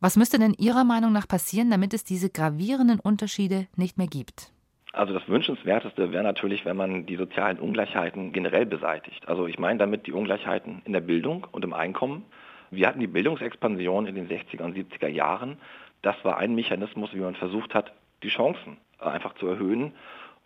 Was 0.00 0.16
müsste 0.16 0.38
denn 0.38 0.54
Ihrer 0.58 0.84
Meinung 0.84 1.12
nach 1.12 1.26
passieren, 1.26 1.70
damit 1.70 1.94
es 1.94 2.04
diese 2.04 2.30
gravierenden 2.30 3.00
Unterschiede 3.00 3.66
nicht 3.76 3.96
mehr 3.96 4.06
gibt? 4.06 4.52
Also 4.92 5.12
das 5.12 5.26
Wünschenswerteste 5.28 6.12
wäre 6.12 6.22
natürlich, 6.22 6.64
wenn 6.64 6.76
man 6.76 7.06
die 7.06 7.16
sozialen 7.16 7.58
Ungleichheiten 7.58 8.32
generell 8.32 8.64
beseitigt. 8.64 9.26
Also 9.26 9.46
ich 9.46 9.58
meine 9.58 9.78
damit 9.78 10.06
die 10.06 10.12
Ungleichheiten 10.12 10.82
in 10.84 10.92
der 10.92 11.00
Bildung 11.00 11.46
und 11.50 11.64
im 11.64 11.72
Einkommen. 11.72 12.24
Wir 12.70 12.86
hatten 12.86 13.00
die 13.00 13.08
Bildungsexpansion 13.08 14.06
in 14.06 14.14
den 14.14 14.28
60er 14.28 14.62
und 14.62 14.76
70er 14.76 15.08
Jahren. 15.08 15.58
Das 16.02 16.16
war 16.22 16.38
ein 16.38 16.54
Mechanismus, 16.54 17.12
wie 17.12 17.20
man 17.20 17.34
versucht 17.34 17.74
hat, 17.74 17.92
die 18.22 18.28
Chancen 18.28 18.76
einfach 18.98 19.34
zu 19.34 19.48
erhöhen 19.48 19.92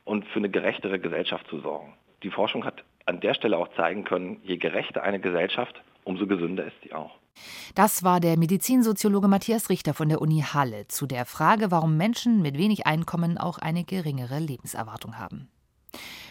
und 0.05 0.27
für 0.27 0.39
eine 0.39 0.49
gerechtere 0.49 0.99
Gesellschaft 0.99 1.47
zu 1.49 1.61
sorgen. 1.61 1.93
Die 2.23 2.31
Forschung 2.31 2.65
hat 2.65 2.85
an 3.09 3.21
der 3.21 3.35
Stelle 3.35 3.57
auch 3.57 3.69
zeigen 3.75 4.05
können, 4.05 4.41
je 4.43 4.59
gerechter 4.59 5.03
eine 5.03 5.19
Gesellschaft, 5.19 5.83
umso 6.05 6.27
gesünder 6.27 6.65
ist 6.67 6.77
sie 6.83 6.93
auch. 6.93 7.13
Das 7.75 8.03
war 8.03 8.21
der 8.21 8.37
Medizinsoziologe 8.37 9.29
Matthias 9.29 9.71
Richter 9.71 9.95
von 9.95 10.09
der 10.09 10.21
Uni 10.21 10.43
Halle 10.43 10.89
zu 10.89 11.07
der 11.07 11.25
Frage, 11.25 11.71
warum 11.71 11.97
Menschen 11.97 12.43
mit 12.43 12.59
wenig 12.59 12.87
Einkommen 12.87 13.39
auch 13.39 13.59
eine 13.59 13.85
geringere 13.85 14.39
Lebenserwartung 14.39 15.19
haben. 15.19 15.49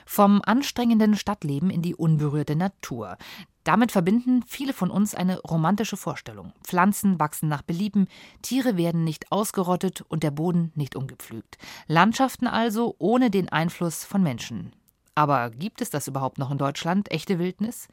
Vom 0.05 0.41
anstrengenden 0.45 1.15
Stadtleben 1.15 1.69
in 1.69 1.81
die 1.81 1.95
unberührte 1.95 2.55
Natur. 2.55 3.17
Damit 3.63 3.91
verbinden 3.91 4.43
viele 4.47 4.71
von 4.71 4.89
uns 4.89 5.15
eine 5.15 5.39
romantische 5.39 5.97
Vorstellung. 5.97 6.53
Pflanzen 6.63 7.19
wachsen 7.19 7.49
nach 7.49 7.61
Belieben, 7.61 8.07
Tiere 8.41 8.77
werden 8.77 9.03
nicht 9.03 9.31
ausgerottet 9.31 10.03
und 10.07 10.23
der 10.23 10.31
Boden 10.31 10.71
nicht 10.75 10.95
umgepflügt. 10.95 11.57
Landschaften 11.87 12.47
also 12.47 12.95
ohne 12.99 13.29
den 13.29 13.49
Einfluss 13.49 14.05
von 14.05 14.23
Menschen. 14.23 14.71
Aber 15.17 15.49
gibt 15.49 15.81
es 15.81 15.89
das 15.89 16.07
überhaupt 16.07 16.37
noch 16.37 16.51
in 16.51 16.59
Deutschland, 16.59 17.09
echte 17.09 17.39
Wildnis? 17.39 17.87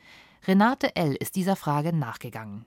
Renate 0.47 0.95
L. 0.95 1.15
ist 1.15 1.37
dieser 1.37 1.57
Frage 1.57 1.95
nachgegangen. 1.95 2.67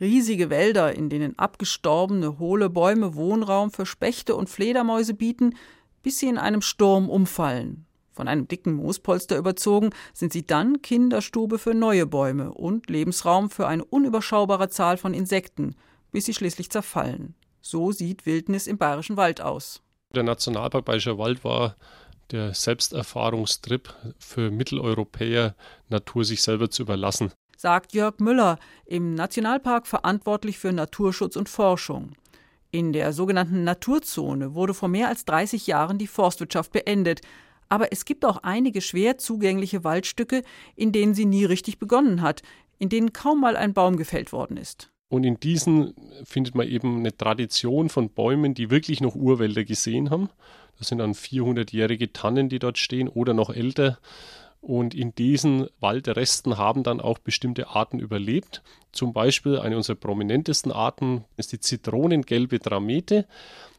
Riesige 0.00 0.48
Wälder, 0.48 0.94
in 0.94 1.10
denen 1.10 1.38
abgestorbene, 1.38 2.38
hohle 2.38 2.70
Bäume 2.70 3.16
Wohnraum 3.16 3.70
für 3.70 3.84
Spechte 3.84 4.34
und 4.34 4.48
Fledermäuse 4.48 5.12
bieten, 5.12 5.56
bis 6.02 6.20
sie 6.20 6.28
in 6.28 6.38
einem 6.38 6.62
Sturm 6.62 7.10
umfallen. 7.10 7.84
Von 8.10 8.28
einem 8.28 8.48
dicken 8.48 8.72
Moospolster 8.72 9.36
überzogen, 9.36 9.90
sind 10.14 10.32
sie 10.32 10.46
dann 10.46 10.80
Kinderstube 10.80 11.58
für 11.58 11.74
neue 11.74 12.06
Bäume 12.06 12.54
und 12.54 12.88
Lebensraum 12.88 13.50
für 13.50 13.68
eine 13.68 13.84
unüberschaubare 13.84 14.70
Zahl 14.70 14.96
von 14.96 15.12
Insekten, 15.12 15.76
bis 16.12 16.24
sie 16.24 16.32
schließlich 16.32 16.70
zerfallen. 16.70 17.34
So 17.60 17.92
sieht 17.92 18.24
Wildnis 18.24 18.68
im 18.68 18.78
Bayerischen 18.78 19.18
Wald 19.18 19.42
aus. 19.42 19.82
Der 20.14 20.22
Nationalpark 20.22 20.86
Bayerischer 20.86 21.18
Wald 21.18 21.44
war 21.44 21.76
der 22.30 22.54
Selbsterfahrungstrip 22.54 23.94
für 24.18 24.50
Mitteleuropäer, 24.50 25.54
Natur 25.88 26.24
sich 26.24 26.42
selber 26.42 26.70
zu 26.70 26.82
überlassen 26.82 27.32
sagt 27.58 27.92
Jörg 27.92 28.20
Müller, 28.20 28.58
im 28.86 29.14
Nationalpark 29.16 29.86
verantwortlich 29.86 30.58
für 30.58 30.72
Naturschutz 30.72 31.34
und 31.34 31.48
Forschung. 31.48 32.12
In 32.70 32.92
der 32.92 33.12
sogenannten 33.12 33.64
Naturzone 33.64 34.54
wurde 34.54 34.74
vor 34.74 34.88
mehr 34.88 35.08
als 35.08 35.24
30 35.24 35.66
Jahren 35.66 35.98
die 35.98 36.06
Forstwirtschaft 36.06 36.70
beendet. 36.70 37.20
Aber 37.68 37.92
es 37.92 38.04
gibt 38.04 38.24
auch 38.24 38.38
einige 38.42 38.80
schwer 38.80 39.18
zugängliche 39.18 39.84
Waldstücke, 39.84 40.42
in 40.76 40.92
denen 40.92 41.14
sie 41.14 41.24
nie 41.24 41.44
richtig 41.44 41.78
begonnen 41.78 42.22
hat, 42.22 42.42
in 42.78 42.88
denen 42.88 43.12
kaum 43.12 43.40
mal 43.40 43.56
ein 43.56 43.74
Baum 43.74 43.96
gefällt 43.96 44.32
worden 44.32 44.56
ist. 44.56 44.90
Und 45.08 45.24
in 45.24 45.40
diesen 45.40 45.94
findet 46.24 46.54
man 46.54 46.68
eben 46.68 46.98
eine 46.98 47.16
Tradition 47.16 47.88
von 47.88 48.10
Bäumen, 48.10 48.54
die 48.54 48.70
wirklich 48.70 49.00
noch 49.00 49.14
Urwälder 49.14 49.64
gesehen 49.64 50.10
haben. 50.10 50.28
Das 50.78 50.88
sind 50.88 50.98
dann 50.98 51.14
400-jährige 51.14 52.12
Tannen, 52.12 52.48
die 52.48 52.58
dort 52.58 52.78
stehen 52.78 53.08
oder 53.08 53.32
noch 53.32 53.50
älter. 53.50 53.98
Und 54.60 54.94
in 54.94 55.14
diesen 55.14 55.68
Waldresten 55.80 56.58
haben 56.58 56.82
dann 56.82 57.00
auch 57.00 57.18
bestimmte 57.18 57.68
Arten 57.68 58.00
überlebt. 58.00 58.62
Zum 58.92 59.12
Beispiel 59.12 59.58
eine 59.58 59.76
unserer 59.76 59.96
prominentesten 59.96 60.72
Arten 60.72 61.24
ist 61.36 61.52
die 61.52 61.60
zitronengelbe 61.60 62.58
Dramete. 62.58 63.26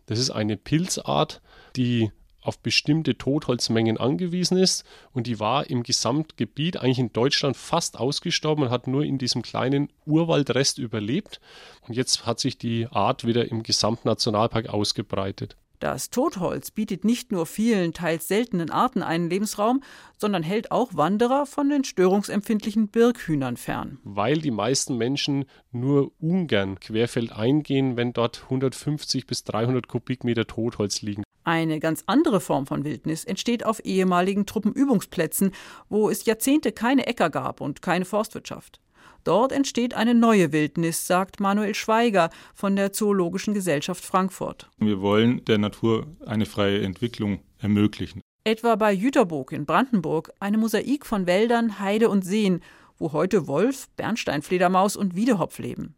Das 0.06 0.20
ist 0.20 0.32
eine 0.32 0.58
Pilzart, 0.58 1.42
die 1.76 2.12
auf 2.42 2.60
bestimmte 2.60 3.18
Totholzmengen 3.18 3.98
angewiesen 3.98 4.58
ist 4.58 4.86
und 5.14 5.28
die 5.28 5.40
war 5.40 5.70
im 5.70 5.84
Gesamtgebiet 5.84 6.78
eigentlich 6.78 7.00
in 7.00 7.14
Deutschland 7.14 7.58
fast 7.58 8.00
ausgestorben 8.00 8.66
und 8.66 8.70
hat 8.70 8.88
nur 8.88 9.04
in 9.04 9.18
diesem 9.18 9.42
kleinen 9.42 9.90
Urwaldrest 10.06 10.78
überlebt 10.78 11.40
und 11.88 11.96
jetzt 11.96 12.26
hat 12.26 12.40
sich 12.40 12.58
die 12.58 12.88
Art 12.88 13.26
wieder 13.26 13.50
im 13.50 13.64
Gesamtnationalpark 13.64 14.70
ausgebreitet. 14.70 15.58
Das 15.80 16.10
Totholz 16.10 16.72
bietet 16.72 17.06
nicht 17.06 17.32
nur 17.32 17.46
vielen, 17.46 17.94
teils 17.94 18.28
seltenen 18.28 18.70
Arten 18.70 19.02
einen 19.02 19.30
Lebensraum, 19.30 19.82
sondern 20.18 20.44
hält 20.44 20.72
auch 20.72 20.94
Wanderer 20.94 21.46
von 21.46 21.70
den 21.70 21.86
störungsempfindlichen 21.86 22.90
Birkhühnern 22.90 23.56
fern. 23.56 23.98
Weil 24.04 24.40
die 24.40 24.52
meisten 24.52 24.98
Menschen 24.98 25.46
nur 25.72 26.12
ungern 26.20 26.82
querfeldein 26.82 27.64
gehen, 27.64 27.96
wenn 27.96 28.12
dort 28.12 28.44
150 28.44 29.26
bis 29.26 29.46
300 29.46 29.88
Kubikmeter 29.88 30.46
Totholz 30.46 31.02
liegen. 31.02 31.24
Eine 31.50 31.80
ganz 31.80 32.04
andere 32.06 32.42
Form 32.42 32.68
von 32.68 32.86
Wildnis 32.86 33.26
entsteht 33.26 33.66
auf 33.66 33.84
ehemaligen 33.84 34.46
Truppenübungsplätzen, 34.46 35.50
wo 35.90 36.08
es 36.08 36.26
Jahrzehnte 36.26 36.72
keine 36.72 37.08
Äcker 37.08 37.32
gab 37.32 37.60
und 37.60 37.82
keine 37.82 38.06
Forstwirtschaft. 38.06 38.80
Dort 39.24 39.52
entsteht 39.52 39.96
eine 39.96 40.14
neue 40.14 40.52
Wildnis, 40.52 41.08
sagt 41.08 41.40
Manuel 41.40 41.74
Schweiger 41.74 42.30
von 42.54 42.76
der 42.76 42.94
Zoologischen 42.94 43.56
Gesellschaft 43.56 44.06
Frankfurt. 44.06 44.70
Wir 44.78 45.02
wollen 45.02 45.44
der 45.46 45.58
Natur 45.58 46.06
eine 46.24 46.46
freie 46.46 46.84
Entwicklung 46.84 47.40
ermöglichen. 47.58 48.22
Etwa 48.44 48.76
bei 48.76 48.94
Jüterburg 48.94 49.52
in 49.52 49.66
Brandenburg 49.66 50.32
eine 50.40 50.60
Mosaik 50.60 51.04
von 51.04 51.26
Wäldern, 51.26 51.80
Heide 51.80 52.10
und 52.10 52.24
Seen, 52.24 52.62
wo 53.00 53.12
heute 53.12 53.48
Wolf, 53.48 53.90
Bernsteinfledermaus 53.98 54.96
und 54.96 55.16
Wiedehopf 55.16 55.58
leben. 55.58 55.96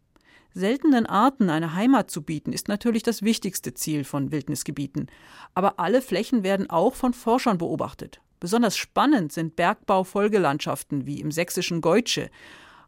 Seltenen 0.53 1.05
Arten 1.05 1.50
eine 1.50 1.75
Heimat 1.75 2.12
zu 2.12 2.22
bieten, 2.22 2.51
ist 2.51 2.67
natürlich 2.67 3.03
das 3.03 3.22
wichtigste 3.22 3.74
Ziel 3.74 4.03
von 4.03 4.31
Wildnisgebieten. 4.31 5.08
Aber 5.53 5.79
alle 5.79 6.01
Flächen 6.01 6.43
werden 6.43 6.70
auch 6.70 6.96
von 6.96 7.13
Forschern 7.13 7.58
beobachtet. 7.58 8.22
Besonders 8.41 8.75
spannend 8.75 9.31
sind 9.31 9.55
Bergbaufolgelandschaften 9.55 11.05
wie 11.05 11.22
im 11.22 11.31
sächsischen 11.31 11.79
Geutsche. 11.79 12.29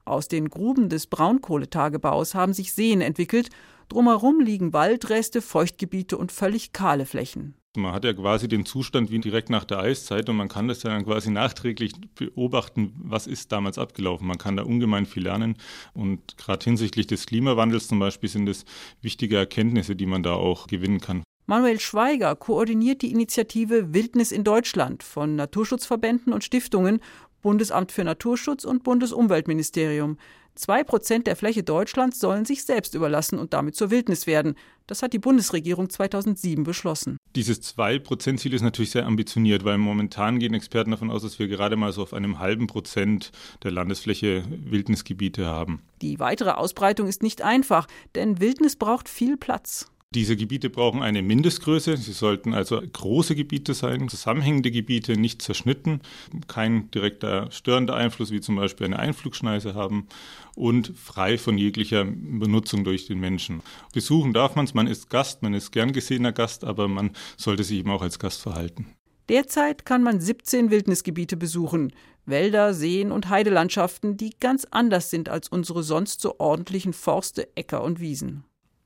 Aus 0.03 0.27
den 0.27 0.49
Gruben 0.49 0.89
des 0.89 1.07
Braunkohletagebaus 1.07 2.35
haben 2.35 2.53
sich 2.53 2.73
Seen 2.73 2.99
entwickelt, 2.99 3.49
drumherum 3.89 4.39
liegen 4.39 4.73
Waldreste, 4.73 5.41
Feuchtgebiete 5.41 6.17
und 6.17 6.31
völlig 6.31 6.73
kahle 6.73 7.05
Flächen. 7.05 7.55
Man 7.75 7.91
hat 7.91 8.05
ja 8.05 8.13
quasi 8.13 8.47
den 8.47 8.67
Zustand 8.67 9.09
wie 9.09 9.19
direkt 9.19 9.49
nach 9.49 9.63
der 9.63 9.79
Eiszeit 9.79 10.29
und 10.29 10.35
man 10.35 10.47
kann 10.47 10.67
das 10.67 10.83
ja 10.83 10.91
dann 10.91 11.05
quasi 11.05 11.31
nachträglich 11.31 11.93
beobachten, 12.13 12.93
was 12.97 13.25
ist 13.25 13.51
damals 13.51 13.79
abgelaufen. 13.79 14.27
Man 14.27 14.37
kann 14.37 14.57
da 14.57 14.63
ungemein 14.63 15.07
viel 15.07 15.23
lernen 15.23 15.57
und 15.95 16.37
gerade 16.37 16.63
hinsichtlich 16.63 17.07
des 17.07 17.25
Klimawandels 17.25 17.87
zum 17.87 17.97
Beispiel 17.97 18.29
sind 18.29 18.47
es 18.47 18.65
wichtige 19.01 19.37
Erkenntnisse, 19.37 19.95
die 19.95 20.05
man 20.05 20.21
da 20.21 20.33
auch 20.33 20.67
gewinnen 20.67 20.99
kann. 21.01 21.23
Manuel 21.47 21.79
Schweiger 21.79 22.35
koordiniert 22.35 23.01
die 23.01 23.11
Initiative 23.11 23.91
Wildnis 23.93 24.31
in 24.31 24.43
Deutschland 24.43 25.01
von 25.01 25.35
Naturschutzverbänden 25.35 26.31
und 26.31 26.43
Stiftungen 26.43 27.01
Bundesamt 27.41 27.91
für 27.91 28.03
Naturschutz 28.03 28.63
und 28.63 28.83
Bundesumweltministerium. 28.83 30.17
Zwei 30.55 30.83
Prozent 30.83 31.25
der 31.27 31.35
Fläche 31.35 31.63
Deutschlands 31.63 32.19
sollen 32.19 32.45
sich 32.45 32.63
selbst 32.63 32.93
überlassen 32.93 33.39
und 33.39 33.53
damit 33.53 33.75
zur 33.75 33.89
Wildnis 33.89 34.27
werden. 34.27 34.55
Das 34.85 35.01
hat 35.01 35.13
die 35.13 35.19
Bundesregierung 35.19 35.89
2007 35.89 36.63
beschlossen. 36.63 37.17
Dieses 37.35 37.61
Zwei-Prozent-Ziel 37.61 38.53
ist 38.53 38.61
natürlich 38.61 38.91
sehr 38.91 39.05
ambitioniert, 39.05 39.63
weil 39.63 39.77
momentan 39.77 40.39
gehen 40.39 40.53
Experten 40.53 40.91
davon 40.91 41.09
aus, 41.09 41.23
dass 41.23 41.39
wir 41.39 41.47
gerade 41.47 41.75
mal 41.75 41.93
so 41.93 42.03
auf 42.03 42.13
einem 42.13 42.39
halben 42.39 42.67
Prozent 42.67 43.31
der 43.63 43.71
Landesfläche 43.71 44.43
Wildnisgebiete 44.49 45.45
haben. 45.45 45.81
Die 46.01 46.19
weitere 46.19 46.51
Ausbreitung 46.51 47.07
ist 47.07 47.23
nicht 47.23 47.41
einfach, 47.41 47.87
denn 48.13 48.39
Wildnis 48.39 48.75
braucht 48.75 49.07
viel 49.07 49.37
Platz. 49.37 49.89
Diese 50.13 50.35
Gebiete 50.35 50.69
brauchen 50.69 51.01
eine 51.01 51.23
Mindestgröße. 51.23 51.97
Sie 51.97 52.11
sollten 52.11 52.53
also 52.53 52.79
große 52.79 53.35
Gebiete 53.35 53.73
sein, 53.73 54.09
zusammenhängende 54.09 54.69
Gebiete, 54.69 55.17
nicht 55.17 55.41
zerschnitten, 55.41 56.01
kein 56.47 56.91
direkter 56.91 57.49
störender 57.51 57.95
Einfluss 57.95 58.29
wie 58.29 58.39
zum 58.39 58.55
Beispiel 58.55 58.85
eine 58.85 58.99
Einflugschneise 58.99 59.73
haben 59.73 60.07
und 60.55 60.93
frei 60.95 61.39
von 61.39 61.57
jeglicher 61.57 62.05
Benutzung 62.05 62.83
durch 62.83 63.07
den 63.07 63.19
Menschen. 63.19 63.63
Besuchen 63.91 64.33
darf 64.33 64.55
man 64.55 64.65
es, 64.65 64.75
man 64.75 64.85
ist 64.85 65.09
Gast, 65.09 65.41
man 65.41 65.55
ist 65.55 65.71
gern 65.71 65.93
gesehener 65.93 66.31
Gast, 66.31 66.63
aber 66.63 66.87
man 66.87 67.11
sollte 67.35 67.63
sich 67.63 67.79
eben 67.79 67.89
auch 67.89 68.03
als 68.03 68.19
Gast 68.19 68.41
verhalten. 68.41 68.85
Derzeit 69.29 69.85
kann 69.85 70.03
man 70.03 70.21
17 70.21 70.69
Wildnisgebiete 70.69 71.37
besuchen. 71.37 71.91
Wälder, 72.25 72.73
Seen 72.73 73.11
und 73.11 73.29
Heidelandschaften, 73.29 74.15
die 74.15 74.35
ganz 74.39 74.67
anders 74.69 75.09
sind 75.09 75.27
als 75.27 75.47
unsere 75.49 75.81
sonst 75.81 76.21
so 76.21 76.39
ordentlichen 76.39 76.93
Forste, 76.93 77.47
Äcker 77.55 77.83
und 77.83 77.99
Wiesen. 77.99 78.43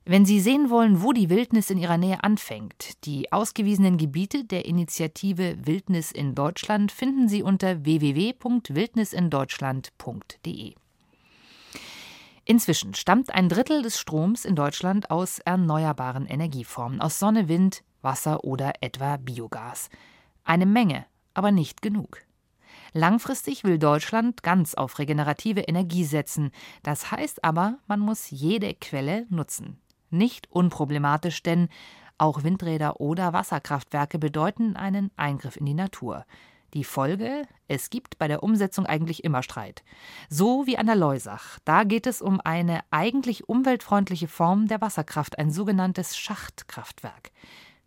Wenn 0.09 0.23
Sie 0.23 0.39
sehen 0.39 0.69
wollen, 0.69 1.03
wo 1.03 1.11
die 1.11 1.29
Wildnis 1.29 1.69
in 1.69 1.77
Ihrer 1.77 1.97
Nähe 1.97 2.23
anfängt, 2.23 3.03
die 3.03 3.33
ausgewiesenen 3.33 3.97
Gebiete 3.97 4.45
der 4.45 4.63
Initiative 4.63 5.57
Wildnis 5.65 6.13
in 6.13 6.33
Deutschland 6.33 6.93
finden 6.93 7.27
Sie 7.27 7.43
unter 7.43 7.83
www.wildnisindeutschland.de. 7.83 10.75
Inzwischen 12.45 12.93
stammt 12.93 13.35
ein 13.35 13.49
Drittel 13.49 13.81
des 13.81 13.99
Stroms 13.99 14.45
in 14.45 14.55
Deutschland 14.55 15.11
aus 15.11 15.39
erneuerbaren 15.39 16.25
Energieformen, 16.25 17.01
aus 17.01 17.19
Sonne, 17.19 17.49
Wind, 17.49 17.83
Wasser 18.01 18.45
oder 18.45 18.75
etwa 18.79 19.17
Biogas. 19.17 19.89
Eine 20.45 20.67
Menge, 20.67 21.05
aber 21.33 21.51
nicht 21.51 21.81
genug. 21.81 22.19
Langfristig 22.93 23.65
will 23.65 23.77
Deutschland 23.77 24.41
ganz 24.41 24.73
auf 24.73 24.99
regenerative 24.99 25.59
Energie 25.59 26.05
setzen. 26.05 26.51
Das 26.81 27.11
heißt 27.11 27.43
aber, 27.43 27.79
man 27.87 27.99
muss 27.99 28.31
jede 28.31 28.73
Quelle 28.73 29.25
nutzen. 29.29 29.81
Nicht 30.09 30.51
unproblematisch, 30.51 31.43
denn 31.43 31.69
auch 32.17 32.43
Windräder 32.43 32.99
oder 32.99 33.33
Wasserkraftwerke 33.33 34.17
bedeuten 34.17 34.75
einen 34.75 35.11
Eingriff 35.17 35.55
in 35.57 35.65
die 35.65 35.73
Natur. 35.73 36.25
Die 36.73 36.83
Folge? 36.83 37.43
Es 37.67 37.89
gibt 37.89 38.17
bei 38.17 38.27
der 38.27 38.43
Umsetzung 38.43 38.85
eigentlich 38.85 39.23
immer 39.23 39.41
Streit. 39.41 39.83
So 40.29 40.67
wie 40.67 40.77
an 40.77 40.87
der 40.87 40.95
Leusach. 40.95 41.59
Da 41.63 41.83
geht 41.83 42.07
es 42.07 42.21
um 42.21 42.41
eine 42.41 42.81
eigentlich 42.91 43.47
umweltfreundliche 43.47 44.27
Form 44.27 44.67
der 44.67 44.81
Wasserkraft, 44.81 45.39
ein 45.39 45.51
sogenanntes 45.51 46.17
Schachtkraftwerk. 46.17 47.31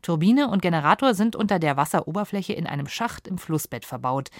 Turbine 0.02 0.48
und 0.48 0.62
Generator 0.62 1.12
sind 1.12 1.36
unter 1.36 1.58
der 1.58 1.76
Wasseroberfläche 1.76 2.54
in 2.54 2.66
einem 2.66 2.88
Schacht 2.88 3.28
im 3.28 3.36
Flussbett 3.36 3.84
verbaut. 3.84 4.30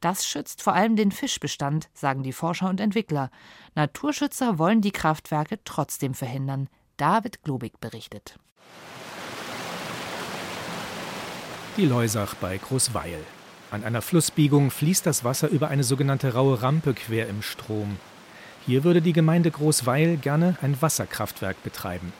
Das 0.00 0.26
schützt 0.26 0.62
vor 0.62 0.74
allem 0.74 0.96
den 0.96 1.12
Fischbestand, 1.12 1.88
sagen 1.92 2.22
die 2.22 2.32
Forscher 2.32 2.68
und 2.68 2.80
Entwickler. 2.80 3.30
Naturschützer 3.76 4.58
wollen 4.58 4.80
die 4.80 4.90
Kraftwerke 4.90 5.60
trotzdem 5.64 6.14
verhindern. 6.14 6.68
David 6.96 7.42
Globig 7.42 7.80
berichtet. 7.80 8.38
Die 11.76 11.86
Leusach 11.86 12.36
bei 12.36 12.56
Großweil. 12.56 13.18
An 13.72 13.82
einer 13.82 14.00
Flussbiegung 14.00 14.70
fließt 14.70 15.04
das 15.04 15.24
Wasser 15.24 15.48
über 15.48 15.68
eine 15.68 15.82
sogenannte 15.82 16.34
raue 16.34 16.62
Rampe 16.62 16.94
quer 16.94 17.28
im 17.28 17.42
Strom. 17.42 17.96
Hier 18.64 18.84
würde 18.84 19.02
die 19.02 19.12
Gemeinde 19.12 19.50
Großweil 19.50 20.18
gerne 20.18 20.56
ein 20.62 20.80
Wasserkraftwerk 20.80 21.60
betreiben. 21.64 22.12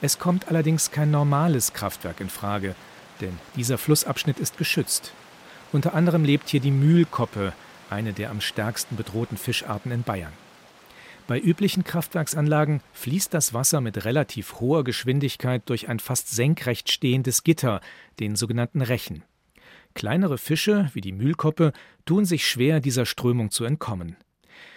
Es 0.00 0.18
kommt 0.18 0.48
allerdings 0.48 0.90
kein 0.90 1.10
normales 1.10 1.74
Kraftwerk 1.74 2.20
in 2.20 2.30
Frage, 2.30 2.74
denn 3.20 3.38
dieser 3.56 3.76
Flussabschnitt 3.76 4.38
ist 4.38 4.56
geschützt. 4.56 5.12
Unter 5.70 5.92
anderem 5.92 6.24
lebt 6.24 6.48
hier 6.48 6.60
die 6.60 6.70
Mühlkoppe, 6.70 7.52
eine 7.90 8.14
der 8.14 8.30
am 8.30 8.40
stärksten 8.40 8.96
bedrohten 8.96 9.36
Fischarten 9.36 9.92
in 9.92 10.02
Bayern. 10.02 10.32
Bei 11.28 11.38
üblichen 11.38 11.84
Kraftwerksanlagen 11.84 12.80
fließt 12.94 13.34
das 13.34 13.52
Wasser 13.52 13.82
mit 13.82 14.06
relativ 14.06 14.60
hoher 14.60 14.82
Geschwindigkeit 14.82 15.68
durch 15.68 15.90
ein 15.90 15.98
fast 15.98 16.30
senkrecht 16.30 16.90
stehendes 16.90 17.44
Gitter, 17.44 17.82
den 18.18 18.34
sogenannten 18.34 18.80
Rechen. 18.80 19.24
Kleinere 19.92 20.38
Fische, 20.38 20.88
wie 20.94 21.02
die 21.02 21.12
Mühlkoppe, 21.12 21.74
tun 22.06 22.24
sich 22.24 22.46
schwer, 22.46 22.80
dieser 22.80 23.04
Strömung 23.04 23.50
zu 23.50 23.66
entkommen. 23.66 24.16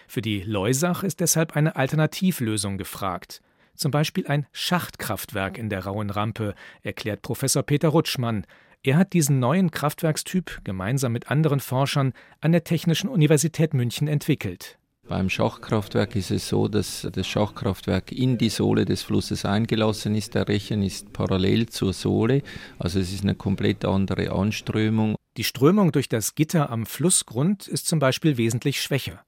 Für 0.09 0.21
die 0.21 0.41
Leusach 0.41 1.03
ist 1.03 1.21
deshalb 1.21 1.55
eine 1.55 1.77
Alternativlösung 1.77 2.77
gefragt. 2.77 3.41
Zum 3.73 3.91
Beispiel 3.91 4.27
ein 4.27 4.45
Schachtkraftwerk 4.51 5.57
in 5.57 5.69
der 5.69 5.85
rauen 5.85 6.09
Rampe, 6.09 6.53
erklärt 6.81 7.21
Professor 7.21 7.63
Peter 7.63 7.87
Rutschmann. 7.87 8.45
Er 8.83 8.97
hat 8.97 9.13
diesen 9.13 9.39
neuen 9.39 9.71
Kraftwerkstyp 9.71 10.59
gemeinsam 10.65 11.13
mit 11.13 11.31
anderen 11.31 11.61
Forschern 11.61 12.11
an 12.41 12.51
der 12.51 12.65
Technischen 12.65 13.09
Universität 13.09 13.73
München 13.73 14.09
entwickelt. 14.09 14.80
Beim 15.07 15.29
Schachkraftwerk 15.29 16.15
ist 16.15 16.31
es 16.31 16.47
so, 16.47 16.67
dass 16.67 17.07
das 17.11 17.27
Schachkraftwerk 17.27 18.11
in 18.11 18.37
die 18.37 18.49
Sohle 18.49 18.85
des 18.85 19.03
Flusses 19.03 19.43
eingelassen 19.45 20.15
ist. 20.15 20.35
Der 20.35 20.47
Rechen 20.47 20.83
ist 20.83 21.11
parallel 21.11 21.67
zur 21.67 21.91
Sohle, 21.91 22.43
also 22.79 22.99
es 22.99 23.11
ist 23.11 23.23
eine 23.23 23.35
komplett 23.35 23.83
andere 23.83 24.31
Anströmung. 24.31 25.15
Die 25.37 25.43
Strömung 25.43 25.91
durch 25.91 26.07
das 26.07 26.35
Gitter 26.35 26.69
am 26.69 26.85
Flussgrund 26.85 27.67
ist 27.67 27.87
zum 27.87 27.99
Beispiel 27.99 28.37
wesentlich 28.37 28.81
schwächer. 28.81 29.23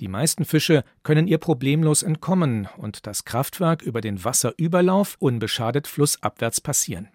Die 0.00 0.08
meisten 0.08 0.44
Fische 0.44 0.84
können 1.02 1.26
ihr 1.26 1.38
problemlos 1.38 2.04
entkommen 2.04 2.68
und 2.76 3.06
das 3.06 3.24
Kraftwerk 3.24 3.82
über 3.82 4.00
den 4.00 4.22
Wasserüberlauf 4.22 5.16
unbeschadet 5.18 5.88
flussabwärts 5.88 6.60
passieren. 6.60 7.08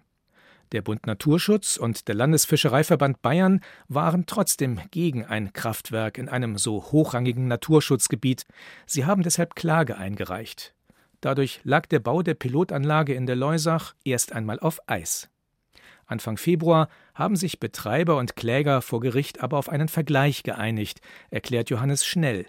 Der 0.74 0.82
Bund 0.82 1.06
Naturschutz 1.06 1.76
und 1.76 2.08
der 2.08 2.16
Landesfischereiverband 2.16 3.22
Bayern 3.22 3.60
waren 3.86 4.26
trotzdem 4.26 4.80
gegen 4.90 5.24
ein 5.24 5.52
Kraftwerk 5.52 6.18
in 6.18 6.28
einem 6.28 6.58
so 6.58 6.82
hochrangigen 6.90 7.46
Naturschutzgebiet. 7.46 8.44
Sie 8.84 9.04
haben 9.04 9.22
deshalb 9.22 9.54
Klage 9.54 9.96
eingereicht. 9.96 10.74
Dadurch 11.20 11.60
lag 11.62 11.86
der 11.86 12.00
Bau 12.00 12.24
der 12.24 12.34
Pilotanlage 12.34 13.14
in 13.14 13.26
der 13.26 13.36
Leusach 13.36 13.94
erst 14.04 14.32
einmal 14.32 14.58
auf 14.58 14.80
Eis. 14.88 15.28
Anfang 16.06 16.38
Februar 16.38 16.88
haben 17.14 17.36
sich 17.36 17.60
Betreiber 17.60 18.16
und 18.16 18.34
Kläger 18.34 18.82
vor 18.82 18.98
Gericht 18.98 19.44
aber 19.44 19.58
auf 19.58 19.68
einen 19.68 19.86
Vergleich 19.86 20.42
geeinigt, 20.42 21.00
erklärt 21.30 21.70
Johannes 21.70 22.04
Schnell. 22.04 22.46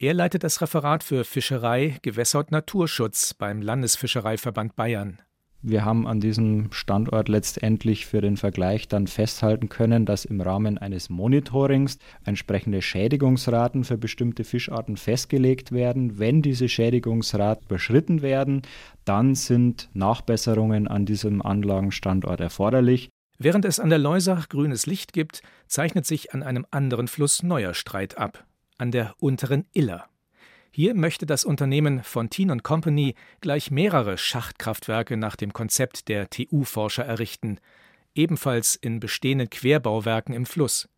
Er 0.00 0.14
leitet 0.14 0.42
das 0.42 0.60
Referat 0.60 1.04
für 1.04 1.22
Fischerei, 1.22 1.98
Gewässer 2.02 2.40
und 2.40 2.50
Naturschutz 2.50 3.34
beim 3.34 3.62
Landesfischereiverband 3.62 4.74
Bayern. 4.74 5.22
Wir 5.60 5.84
haben 5.84 6.06
an 6.06 6.20
diesem 6.20 6.70
Standort 6.70 7.28
letztendlich 7.28 8.06
für 8.06 8.20
den 8.20 8.36
Vergleich 8.36 8.86
dann 8.86 9.08
festhalten 9.08 9.68
können, 9.68 10.06
dass 10.06 10.24
im 10.24 10.40
Rahmen 10.40 10.78
eines 10.78 11.10
Monitorings 11.10 11.98
entsprechende 12.24 12.80
Schädigungsraten 12.80 13.82
für 13.82 13.98
bestimmte 13.98 14.44
Fischarten 14.44 14.96
festgelegt 14.96 15.72
werden. 15.72 16.20
Wenn 16.20 16.42
diese 16.42 16.68
Schädigungsraten 16.68 17.66
überschritten 17.66 18.22
werden, 18.22 18.62
dann 19.04 19.34
sind 19.34 19.90
Nachbesserungen 19.94 20.86
an 20.86 21.06
diesem 21.06 21.42
Anlagenstandort 21.42 22.38
erforderlich. 22.38 23.08
Während 23.38 23.64
es 23.64 23.80
an 23.80 23.88
der 23.88 23.98
Leusach 23.98 24.48
grünes 24.48 24.86
Licht 24.86 25.12
gibt, 25.12 25.42
zeichnet 25.66 26.06
sich 26.06 26.34
an 26.34 26.44
einem 26.44 26.66
anderen 26.70 27.08
Fluss 27.08 27.42
neuer 27.42 27.74
Streit 27.74 28.16
ab, 28.16 28.44
an 28.78 28.92
der 28.92 29.14
unteren 29.18 29.64
Iller. 29.72 30.08
Hier 30.78 30.94
möchte 30.94 31.26
das 31.26 31.44
Unternehmen 31.44 32.04
Fontin 32.04 32.62
Company 32.62 33.16
gleich 33.40 33.72
mehrere 33.72 34.16
Schachtkraftwerke 34.16 35.16
nach 35.16 35.34
dem 35.34 35.52
Konzept 35.52 36.06
der 36.06 36.30
TU-Forscher 36.30 37.04
errichten, 37.04 37.58
ebenfalls 38.14 38.76
in 38.76 39.00
bestehenden 39.00 39.50
Querbauwerken 39.50 40.36
im 40.36 40.46
Fluss. 40.46 40.88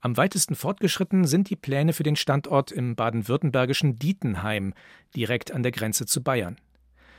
Am 0.00 0.16
weitesten 0.16 0.54
fortgeschritten 0.54 1.26
sind 1.26 1.50
die 1.50 1.56
Pläne 1.56 1.92
für 1.92 2.04
den 2.04 2.16
Standort 2.16 2.72
im 2.72 2.96
baden-württembergischen 2.96 3.98
Dietenheim, 3.98 4.72
direkt 5.14 5.52
an 5.52 5.62
der 5.62 5.72
Grenze 5.72 6.06
zu 6.06 6.22
Bayern. 6.22 6.56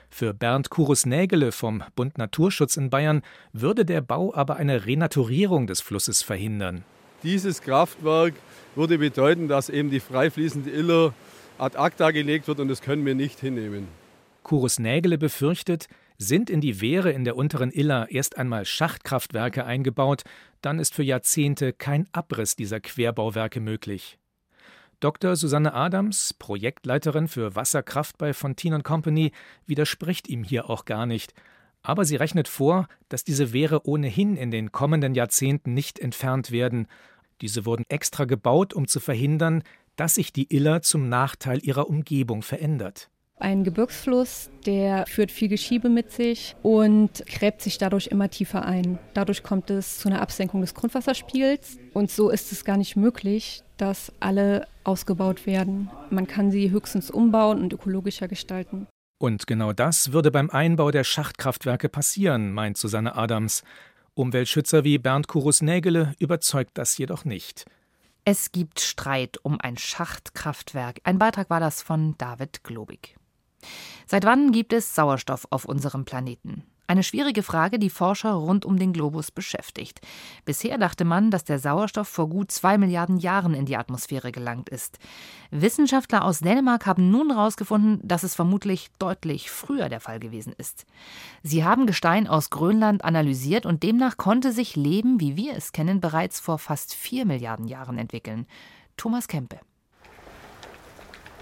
Für 0.09 0.33
Bernd 0.33 0.71
Kurus-Nägele 0.71 1.51
vom 1.51 1.83
Bund 1.95 2.17
Naturschutz 2.17 2.75
in 2.75 2.89
Bayern 2.89 3.21
würde 3.53 3.85
der 3.85 4.01
Bau 4.01 4.33
aber 4.33 4.55
eine 4.55 4.87
Renaturierung 4.87 5.67
des 5.67 5.81
Flusses 5.81 6.23
verhindern. 6.23 6.83
Dieses 7.21 7.61
Kraftwerk 7.61 8.33
würde 8.73 8.97
bedeuten, 8.97 9.47
dass 9.47 9.69
eben 9.69 9.91
die 9.91 9.99
frei 9.99 10.31
fließende 10.31 10.71
Iller 10.71 11.13
ad 11.59 11.77
acta 11.77 12.11
gelegt 12.11 12.47
wird 12.47 12.59
und 12.59 12.67
das 12.67 12.81
können 12.81 13.05
wir 13.05 13.15
nicht 13.15 13.39
hinnehmen. 13.39 13.87
Kurus 14.43 14.79
Nägele 14.79 15.17
befürchtet, 15.17 15.87
sind 16.17 16.49
in 16.49 16.61
die 16.61 16.81
Wehre 16.81 17.11
in 17.11 17.25
der 17.25 17.35
unteren 17.35 17.71
Iller 17.71 18.07
erst 18.09 18.37
einmal 18.37 18.65
Schachtkraftwerke 18.65 19.65
eingebaut, 19.65 20.23
dann 20.61 20.79
ist 20.79 20.93
für 20.95 21.03
Jahrzehnte 21.03 21.73
kein 21.73 22.07
Abriss 22.11 22.55
dieser 22.55 22.79
Querbauwerke 22.79 23.59
möglich. 23.59 24.17
Dr. 24.99 25.35
Susanne 25.35 25.75
Adams, 25.75 26.33
Projektleiterin 26.33 27.27
für 27.27 27.55
Wasserkraft 27.55 28.17
bei 28.17 28.33
Fontin 28.33 28.81
Company, 28.81 29.31
widerspricht 29.67 30.27
ihm 30.27 30.43
hier 30.43 30.71
auch 30.71 30.85
gar 30.85 31.05
nicht. 31.05 31.33
Aber 31.83 32.03
sie 32.03 32.15
rechnet 32.15 32.47
vor, 32.47 32.87
dass 33.07 33.23
diese 33.23 33.53
Wehre 33.53 33.85
ohnehin 33.85 34.35
in 34.35 34.49
den 34.49 34.71
kommenden 34.71 35.13
Jahrzehnten 35.13 35.75
nicht 35.75 35.99
entfernt 35.99 36.49
werden. 36.49 36.87
Diese 37.41 37.65
wurden 37.65 37.83
extra 37.89 38.25
gebaut, 38.25 38.73
um 38.73 38.87
zu 38.87 38.99
verhindern, 38.99 39.61
dass 39.97 40.15
sich 40.15 40.31
die 40.31 40.47
Iller 40.55 40.81
zum 40.81 41.09
Nachteil 41.09 41.59
ihrer 41.61 41.89
Umgebung 41.89 42.41
verändert. 42.41 43.09
Ein 43.39 43.63
Gebirgsfluss, 43.63 44.49
der 44.65 45.05
führt 45.05 45.29
viel 45.29 45.47
Geschiebe 45.47 45.89
mit 45.89 46.11
sich 46.11 46.55
und 46.63 47.23
gräbt 47.27 47.61
sich 47.61 47.77
dadurch 47.77 48.07
immer 48.07 48.31
tiefer 48.31 48.65
ein. 48.65 48.97
Dadurch 49.13 49.43
kommt 49.43 49.69
es 49.69 49.99
zu 49.99 50.09
einer 50.09 50.21
Absenkung 50.21 50.61
des 50.61 50.73
Grundwasserspiegels 50.73 51.77
und 51.93 52.09
so 52.09 52.31
ist 52.31 52.51
es 52.51 52.65
gar 52.65 52.77
nicht 52.77 52.95
möglich, 52.95 53.61
dass 53.77 54.11
alle 54.19 54.67
ausgebaut 54.83 55.45
werden. 55.45 55.91
Man 56.09 56.25
kann 56.25 56.49
sie 56.49 56.71
höchstens 56.71 57.11
umbauen 57.11 57.61
und 57.61 57.73
ökologischer 57.73 58.27
gestalten. 58.27 58.87
Und 59.19 59.45
genau 59.45 59.71
das 59.71 60.13
würde 60.13 60.31
beim 60.31 60.49
Einbau 60.49 60.89
der 60.89 61.03
Schachtkraftwerke 61.03 61.89
passieren, 61.89 62.53
meint 62.53 62.77
Susanne 62.77 63.15
Adams. 63.15 63.63
Umweltschützer 64.15 64.83
wie 64.83 64.97
Bernd 64.97 65.27
Kurus-Nägele 65.27 66.15
überzeugt 66.17 66.71
das 66.73 66.97
jedoch 66.97 67.23
nicht. 67.23 67.65
Es 68.29 68.51
gibt 68.51 68.81
Streit 68.81 69.37
um 69.43 69.57
ein 69.61 69.77
Schachtkraftwerk. 69.77 70.99
Ein 71.05 71.17
Beitrag 71.17 71.49
war 71.49 71.61
das 71.61 71.81
von 71.81 72.17
David 72.17 72.61
Globig. 72.61 73.15
Seit 74.05 74.25
wann 74.25 74.51
gibt 74.51 74.73
es 74.73 74.93
Sauerstoff 74.93 75.47
auf 75.49 75.63
unserem 75.63 76.03
Planeten? 76.03 76.65
Eine 76.89 77.03
schwierige 77.03 77.43
Frage, 77.43 77.79
die 77.79 77.89
Forscher 77.89 78.31
rund 78.31 78.63
um 78.63 78.79
den 78.79 78.93
Globus 78.93 79.29
beschäftigt. 79.29 79.99
Bisher 80.45 80.77
dachte 80.77 81.03
man, 81.03 81.31
dass 81.31 81.43
der 81.43 81.59
Sauerstoff 81.59 82.07
vor 82.07 82.29
gut 82.29 82.49
zwei 82.49 82.77
Milliarden 82.77 83.17
Jahren 83.17 83.53
in 83.53 83.65
die 83.65 83.75
Atmosphäre 83.75 84.31
gelangt 84.31 84.69
ist. 84.69 84.97
Wissenschaftler 85.51 86.23
aus 86.23 86.39
Dänemark 86.39 86.85
haben 86.85 87.11
nun 87.11 87.31
herausgefunden, 87.31 87.99
dass 88.07 88.23
es 88.23 88.35
vermutlich 88.35 88.87
deutlich 88.99 89.51
früher 89.51 89.89
der 89.89 89.99
Fall 89.99 90.21
gewesen 90.21 90.53
ist. 90.57 90.85
Sie 91.43 91.65
haben 91.65 91.87
Gestein 91.87 92.25
aus 92.25 92.49
Grönland 92.51 93.03
analysiert 93.03 93.65
und 93.65 93.83
demnach 93.83 94.15
konnte 94.15 94.53
sich 94.53 94.77
Leben, 94.77 95.19
wie 95.19 95.35
wir 95.35 95.57
es 95.57 95.73
kennen, 95.73 95.99
bereits 95.99 96.39
vor 96.39 96.57
fast 96.57 96.95
vier 96.95 97.25
Milliarden 97.25 97.67
Jahren 97.67 97.97
entwickeln. 97.97 98.47
Thomas 98.95 99.27
Kempe. 99.27 99.59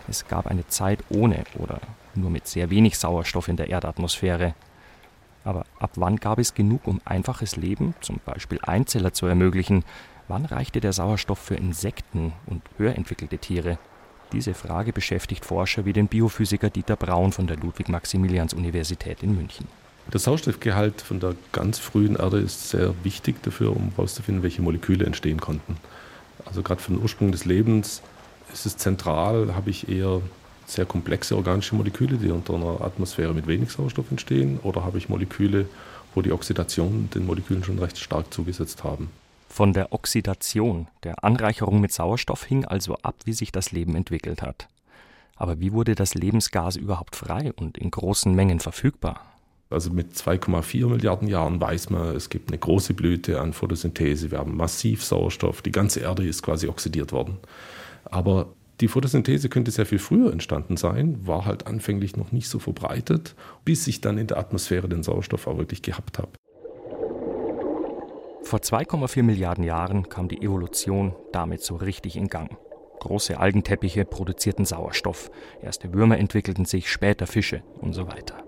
Es 0.08 0.28
gab 0.28 0.48
eine 0.48 0.68
Zeit 0.68 1.04
ohne 1.10 1.44
oder 1.60 1.82
nur 2.16 2.32
mit 2.32 2.48
sehr 2.48 2.72
wenig 2.72 2.98
Sauerstoff 2.98 3.48
in 3.48 3.58
der 3.58 3.70
Erdatmosphäre. 3.70 4.56
Aber 5.46 5.66
ab 5.80 5.92
wann 5.96 6.18
gab 6.18 6.40
es 6.40 6.54
genug, 6.54 6.88
um 6.88 7.00
einfaches 7.06 7.56
Leben, 7.56 7.94
zum 8.02 8.20
Beispiel 8.26 8.60
Einzeller, 8.64 9.14
zu 9.14 9.28
ermöglichen? 9.28 9.86
Wann 10.28 10.46
reichte 10.46 10.82
der 10.82 10.92
Sauerstoff 10.92 11.38
für 11.38 11.56
Insekten 11.56 12.34
und 12.48 12.64
höher 12.78 12.96
entwickelte 12.96 13.38
Tiere? 13.38 13.78
Diese 14.34 14.56
Frage 14.56 14.92
beschäftigt 14.92 15.46
Forscher 15.46 15.86
wie 15.86 15.94
den 15.94 16.08
Biophysiker 16.08 16.72
Dieter 16.72 16.96
Braun 16.96 17.32
von 17.32 17.46
der 17.46 17.58
Ludwig-Maximilians-Universität 17.58 19.22
in 19.22 19.36
München. 19.36 19.68
Der 20.12 20.20
Sauerstoffgehalt 20.20 21.02
von 21.02 21.20
der 21.20 21.36
ganz 21.52 21.78
frühen 21.78 22.16
Erde 22.16 22.40
ist 22.40 22.70
sehr 22.70 22.94
wichtig 23.04 23.42
dafür, 23.44 23.76
um 23.76 23.92
herauszufinden, 23.92 24.44
welche 24.44 24.64
Moleküle 24.64 25.06
entstehen 25.06 25.40
konnten. 25.40 25.78
Also 26.44 26.64
gerade 26.64 26.82
für 26.82 26.92
den 26.92 27.02
Ursprung 27.02 27.32
des 27.32 27.46
Lebens 27.46 28.02
ist 28.52 28.66
es 28.66 28.78
zentral, 28.78 29.56
habe 29.56 29.70
ich 29.70 29.90
eher 29.90 30.22
sehr 30.66 30.86
komplexe 30.86 31.36
organische 31.36 31.76
Moleküle, 31.76 32.18
die 32.18 32.32
unter 32.32 32.56
einer 32.56 32.82
Atmosphäre 32.82 33.34
mit 33.34 33.48
wenig 33.48 33.72
Sauerstoff 33.72 34.10
entstehen, 34.12 34.60
oder 34.64 34.84
habe 34.84 34.98
ich 34.98 35.10
Moleküle, 35.10 35.68
wo 36.14 36.22
die 36.22 36.32
Oxidation 36.32 37.10
den 37.14 37.26
Molekülen 37.26 37.64
schon 37.64 37.80
recht 37.80 37.98
stark 37.98 38.34
zugesetzt 38.34 38.84
haben. 38.84 39.10
Von 39.50 39.74
der 39.74 39.94
Oxidation, 39.94 40.88
der 41.04 41.24
Anreicherung 41.24 41.80
mit 41.80 41.94
Sauerstoff 41.94 42.44
hing 42.44 42.66
also 42.66 42.98
ab, 43.04 43.16
wie 43.26 43.34
sich 43.34 43.52
das 43.52 43.72
Leben 43.72 43.96
entwickelt 43.96 44.42
hat. 44.42 44.68
Aber 45.36 45.60
wie 45.60 45.74
wurde 45.74 45.96
das 45.96 46.14
Lebensgas 46.14 46.76
überhaupt 46.76 47.16
frei 47.16 47.52
und 47.56 47.78
in 47.78 47.92
großen 47.92 48.34
Mengen 48.34 48.60
verfügbar? 48.60 49.22
Also 49.70 49.92
mit 49.92 50.14
2,4 50.14 50.88
Milliarden 50.88 51.28
Jahren 51.28 51.60
weiß 51.60 51.90
man, 51.90 52.16
es 52.16 52.30
gibt 52.30 52.50
eine 52.50 52.58
große 52.58 52.94
Blüte 52.94 53.42
an 53.42 53.52
Photosynthese. 53.54 54.32
Wir 54.32 54.38
haben 54.38 54.56
massiv 54.56 55.04
Sauerstoff. 55.04 55.62
Die 55.62 55.72
ganze 55.72 56.02
Erde 56.02 56.26
ist 56.26 56.44
quasi 56.44 56.68
oxidiert 56.68 57.12
worden. 57.12 57.38
Aber 58.06 58.48
die 58.82 58.88
Photosynthese 58.88 59.50
könnte 59.50 59.72
sehr 59.72 59.86
viel 59.86 60.00
früher 60.00 60.32
entstanden 60.32 60.76
sein, 60.78 61.26
war 61.26 61.46
halt 61.46 61.68
anfänglich 61.68 62.18
noch 62.18 62.32
nicht 62.32 62.50
so 62.50 62.60
verbreitet, 62.60 63.36
bis 63.64 63.88
ich 63.88 64.02
dann 64.02 64.18
in 64.18 64.28
der 64.28 64.38
Atmosphäre 64.38 64.90
den 64.90 65.04
Sauerstoff 65.04 65.48
auch 65.48 65.58
wirklich 65.58 65.82
gehabt 65.82 66.18
habe. 66.18 66.32
Vor 68.44 68.60
2,4 68.60 69.24
Milliarden 69.24 69.64
Jahren 69.64 70.08
kam 70.10 70.28
die 70.28 70.42
Evolution 70.42 71.16
damit 71.32 71.62
so 71.62 71.78
richtig 71.78 72.16
in 72.16 72.28
Gang. 72.28 72.58
Große 73.00 73.40
Algenteppiche 73.40 74.06
produzierten 74.06 74.66
Sauerstoff, 74.66 75.32
erste 75.62 75.94
Würmer 75.94 76.18
entwickelten 76.18 76.66
sich, 76.66 76.92
später 76.92 77.28
Fische 77.28 77.64
und 77.80 77.94
so 77.94 78.08
weiter. 78.08 78.44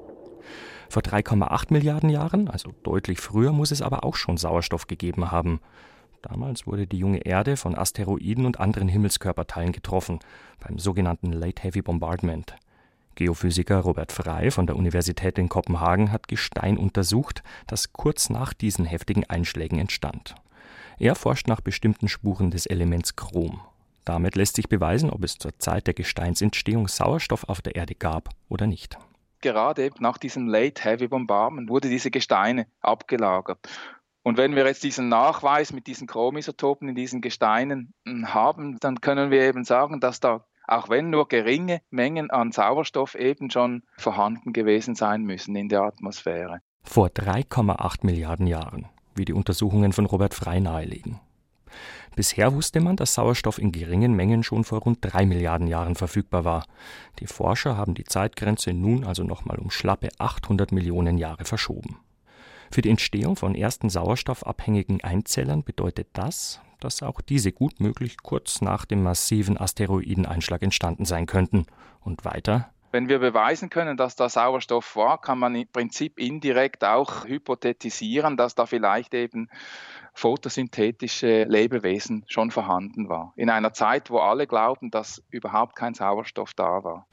Vor 0.90 1.02
3,8 1.02 1.74
Milliarden 1.74 2.10
Jahren, 2.10 2.48
also 2.48 2.74
deutlich 2.84 3.20
früher, 3.20 3.52
muss 3.52 3.72
es 3.72 3.82
aber 3.82 4.04
auch 4.04 4.16
schon 4.16 4.38
Sauerstoff 4.38 4.88
gegeben 4.88 5.32
haben. 5.32 5.60
Damals 6.22 6.68
wurde 6.68 6.88
die 6.88 6.98
junge 6.98 7.20
Erde 7.20 7.58
von 7.58 7.78
Asteroiden 7.78 8.46
und 8.46 8.60
anderen 8.60 8.88
Himmelskörperteilen 8.88 9.72
getroffen, 9.72 10.20
beim 10.60 10.80
sogenannten 10.80 11.32
Late 11.32 11.62
Heavy 11.64 11.82
Bombardment. 11.82 12.56
Geophysiker 13.16 13.80
Robert 13.80 14.12
Frey 14.12 14.52
von 14.52 14.68
der 14.68 14.76
Universität 14.76 15.38
in 15.40 15.50
Kopenhagen 15.50 16.12
hat 16.12 16.28
Gestein 16.28 16.78
untersucht, 16.78 17.42
das 17.66 17.92
kurz 17.92 18.30
nach 18.30 18.54
diesen 18.54 18.86
heftigen 18.86 19.24
Einschlägen 19.26 19.80
entstand. 19.80 20.36
Er 21.00 21.16
forscht 21.16 21.48
nach 21.48 21.62
bestimmten 21.62 22.08
Spuren 22.08 22.52
des 22.52 22.66
Elements 22.66 23.16
Chrom. 23.16 23.62
Damit 24.06 24.36
lässt 24.36 24.56
sich 24.56 24.70
beweisen, 24.70 25.10
ob 25.10 25.24
es 25.24 25.38
zur 25.38 25.58
Zeit 25.60 25.88
der 25.88 25.94
Gesteinsentstehung 25.94 26.88
Sauerstoff 26.88 27.44
auf 27.50 27.62
der 27.62 27.76
Erde 27.76 27.94
gab 27.94 28.30
oder 28.50 28.66
nicht. 28.68 28.98
Gerade 29.42 29.92
nach 30.00 30.18
diesem 30.18 30.48
Late 30.48 30.84
Heavy 30.84 31.08
Bombardment 31.08 31.70
wurde 31.70 31.90
diese 31.90 32.10
Gesteine 32.10 32.68
abgelagert. 32.82 33.60
Und 34.28 34.36
wenn 34.36 34.58
wir 34.58 34.66
jetzt 34.66 34.84
diesen 34.84 35.08
Nachweis 35.08 35.72
mit 35.72 35.88
diesen 35.88 36.06
Chromisotopen 36.06 36.90
in 36.90 36.96
diesen 36.96 37.22
Gesteinen 37.22 37.94
hm, 38.06 38.34
haben, 38.34 38.78
dann 38.82 39.00
können 39.00 39.32
wir 39.32 39.42
eben 39.44 39.64
sagen, 39.64 40.02
dass 40.02 40.20
da 40.20 40.44
auch 40.68 40.90
wenn 40.90 41.10
nur 41.10 41.30
geringe 41.30 41.80
Mengen 41.92 42.30
an 42.30 42.52
Sauerstoff 42.52 43.16
eben 43.16 43.50
schon 43.50 43.84
vorhanden 43.98 44.52
gewesen 44.52 44.96
sein 44.96 45.24
müssen 45.24 45.56
in 45.56 45.70
der 45.70 45.84
Atmosphäre. 45.84 46.60
Vor 46.84 47.08
3,8 47.08 48.06
Milliarden 48.06 48.48
Jahren, 48.48 48.90
wie 49.16 49.24
die 49.24 49.32
Untersuchungen 49.32 49.94
von 49.94 50.06
Robert 50.06 50.34
Frey 50.34 50.60
nahelegen. 50.60 51.22
Bisher 52.18 52.54
wusste 52.54 52.82
man, 52.82 52.98
dass 52.98 53.14
Sauerstoff 53.14 53.58
in 53.58 53.72
geringen 53.72 54.14
Mengen 54.14 54.44
schon 54.44 54.66
vor 54.66 54.80
rund 54.80 54.98
drei 55.00 55.26
Milliarden 55.26 55.68
Jahren 55.68 55.96
verfügbar 55.96 56.44
war. 56.44 56.66
Die 57.20 57.28
Forscher 57.28 57.78
haben 57.78 57.94
die 57.94 58.04
Zeitgrenze 58.04 58.74
nun 58.74 59.06
also 59.06 59.24
nochmal 59.24 59.58
um 59.58 59.70
schlappe 59.70 60.10
800 60.18 60.74
Millionen 60.74 61.18
Jahre 61.18 61.46
verschoben. 61.46 62.02
Für 62.72 62.82
die 62.82 62.90
Entstehung 62.90 63.36
von 63.36 63.56
ersten 63.56 63.90
sauerstoffabhängigen 63.90 65.04
Einzellern 65.04 65.64
bedeutet 65.64 66.08
das, 66.14 66.62
dass 66.80 67.02
auch 67.04 67.22
diese 67.22 67.52
gut 67.52 67.80
möglich 67.80 68.18
kurz 68.22 68.62
nach 68.62 68.86
dem 68.86 69.04
massiven 69.04 69.58
Asteroideneinschlag 69.58 70.62
entstanden 70.62 71.06
sein 71.06 71.26
könnten. 71.26 71.66
Und 72.02 72.26
weiter 72.26 72.70
wenn 72.92 73.10
wir 73.10 73.20
beweisen 73.20 73.70
können, 73.70 73.98
dass 73.98 74.16
da 74.16 74.30
Sauerstoff 74.30 74.96
war, 74.96 75.20
kann 75.20 75.40
man 75.40 75.54
im 75.56 75.68
Prinzip 75.68 76.18
indirekt 76.18 76.84
auch 76.84 77.26
hypothetisieren, 77.26 78.38
dass 78.38 78.56
da 78.56 78.66
vielleicht 78.66 79.14
eben 79.14 79.50
photosynthetische 80.14 81.44
Lebewesen 81.44 82.24
schon 82.28 82.50
vorhanden 82.50 83.10
war. 83.10 83.34
In 83.36 83.50
einer 83.50 83.74
Zeit, 83.74 84.10
wo 84.10 84.20
alle 84.20 84.48
glauben, 84.48 84.90
dass 84.90 85.22
überhaupt 85.30 85.76
kein 85.76 85.94
Sauerstoff 85.94 86.54
da 86.54 86.84
war. 86.84 87.06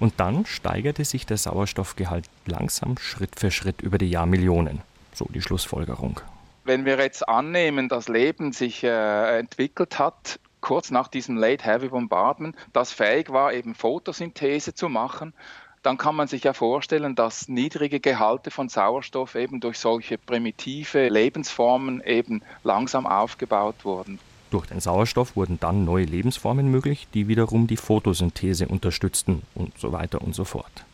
Und 0.00 0.18
dann 0.18 0.46
steigerte 0.46 1.04
sich 1.04 1.26
der 1.26 1.36
Sauerstoffgehalt 1.36 2.24
langsam 2.46 2.96
Schritt 2.98 3.38
für 3.38 3.50
Schritt 3.50 3.82
über 3.82 3.98
die 3.98 4.10
Jahrmillionen. 4.10 4.80
So 5.12 5.26
die 5.32 5.42
Schlussfolgerung. 5.42 6.20
Wenn 6.64 6.86
wir 6.86 6.98
jetzt 6.98 7.28
annehmen, 7.28 7.88
dass 7.88 8.08
Leben 8.08 8.52
sich 8.52 8.82
äh, 8.82 9.38
entwickelt 9.38 9.98
hat, 9.98 10.40
kurz 10.60 10.90
nach 10.90 11.08
diesem 11.08 11.36
Late 11.36 11.64
Heavy 11.64 11.88
Bombardment, 11.88 12.56
das 12.72 12.92
fähig 12.92 13.30
war, 13.30 13.52
eben 13.52 13.74
Photosynthese 13.74 14.74
zu 14.74 14.88
machen, 14.88 15.34
dann 15.82 15.96
kann 15.96 16.14
man 16.14 16.28
sich 16.28 16.44
ja 16.44 16.52
vorstellen, 16.52 17.14
dass 17.14 17.48
niedrige 17.48 18.00
Gehalte 18.00 18.50
von 18.50 18.68
Sauerstoff 18.68 19.34
eben 19.34 19.60
durch 19.60 19.78
solche 19.78 20.18
primitive 20.18 21.08
Lebensformen 21.08 22.02
eben 22.02 22.42
langsam 22.62 23.06
aufgebaut 23.06 23.76
wurden. 23.84 24.18
Durch 24.50 24.66
den 24.66 24.80
Sauerstoff 24.80 25.36
wurden 25.36 25.58
dann 25.60 25.84
neue 25.84 26.04
Lebensformen 26.04 26.68
möglich, 26.70 27.06
die 27.14 27.28
wiederum 27.28 27.68
die 27.68 27.76
Photosynthese 27.76 28.66
unterstützten 28.66 29.42
und 29.54 29.78
so 29.78 29.92
weiter 29.92 30.20
und 30.20 30.34
so 30.34 30.44
fort. 30.44 30.84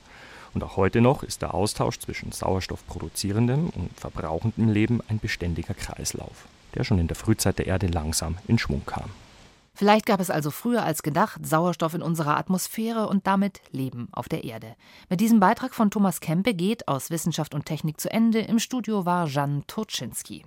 Und 0.53 0.63
auch 0.63 0.77
heute 0.77 1.01
noch 1.01 1.23
ist 1.23 1.43
der 1.43 1.55
Austausch 1.55 1.99
zwischen 1.99 2.33
sauerstoffproduzierendem 2.33 3.71
und 3.71 3.91
verbrauchendem 3.99 4.69
Leben 4.69 5.01
ein 5.09 5.19
beständiger 5.19 5.75
Kreislauf, 5.75 6.47
der 6.75 6.85
schon 6.85 6.99
in 6.99 7.09
der 7.09 7.17
Frühzeit 7.17 7.59
der 7.59 7.67
Erde 7.67 7.87
langsam 7.87 8.37
in 8.47 8.59
Schwung 8.59 8.83
kam. 8.85 9.11
Vielleicht 9.75 10.07
gab 10.07 10.21
es 10.21 10.31
also 10.31 10.51
früher 10.51 10.83
als 10.83 11.03
gedacht 11.03 11.47
Sauerstoff 11.47 11.93
in 11.93 12.01
unserer 12.01 12.39
Atmosphäre 12.39 13.09
und 13.09 13.27
damit 13.27 13.61
Leben 13.71 14.09
auf 14.13 14.27
der 14.27 14.45
Erde. 14.45 14.75
Mit 15.11 15.21
diesem 15.21 15.41
Beitrag 15.41 15.75
von 15.75 15.91
Thomas 15.91 16.21
Kempe 16.21 16.55
geht 16.55 16.89
aus 16.89 17.11
Wissenschaft 17.11 17.55
und 17.55 17.67
Technik 17.67 18.01
zu 18.01 18.11
Ende. 18.11 18.41
Im 18.41 18.59
Studio 18.59 19.05
war 19.05 19.27
Jan 19.27 19.65
Turczynski. 19.67 20.45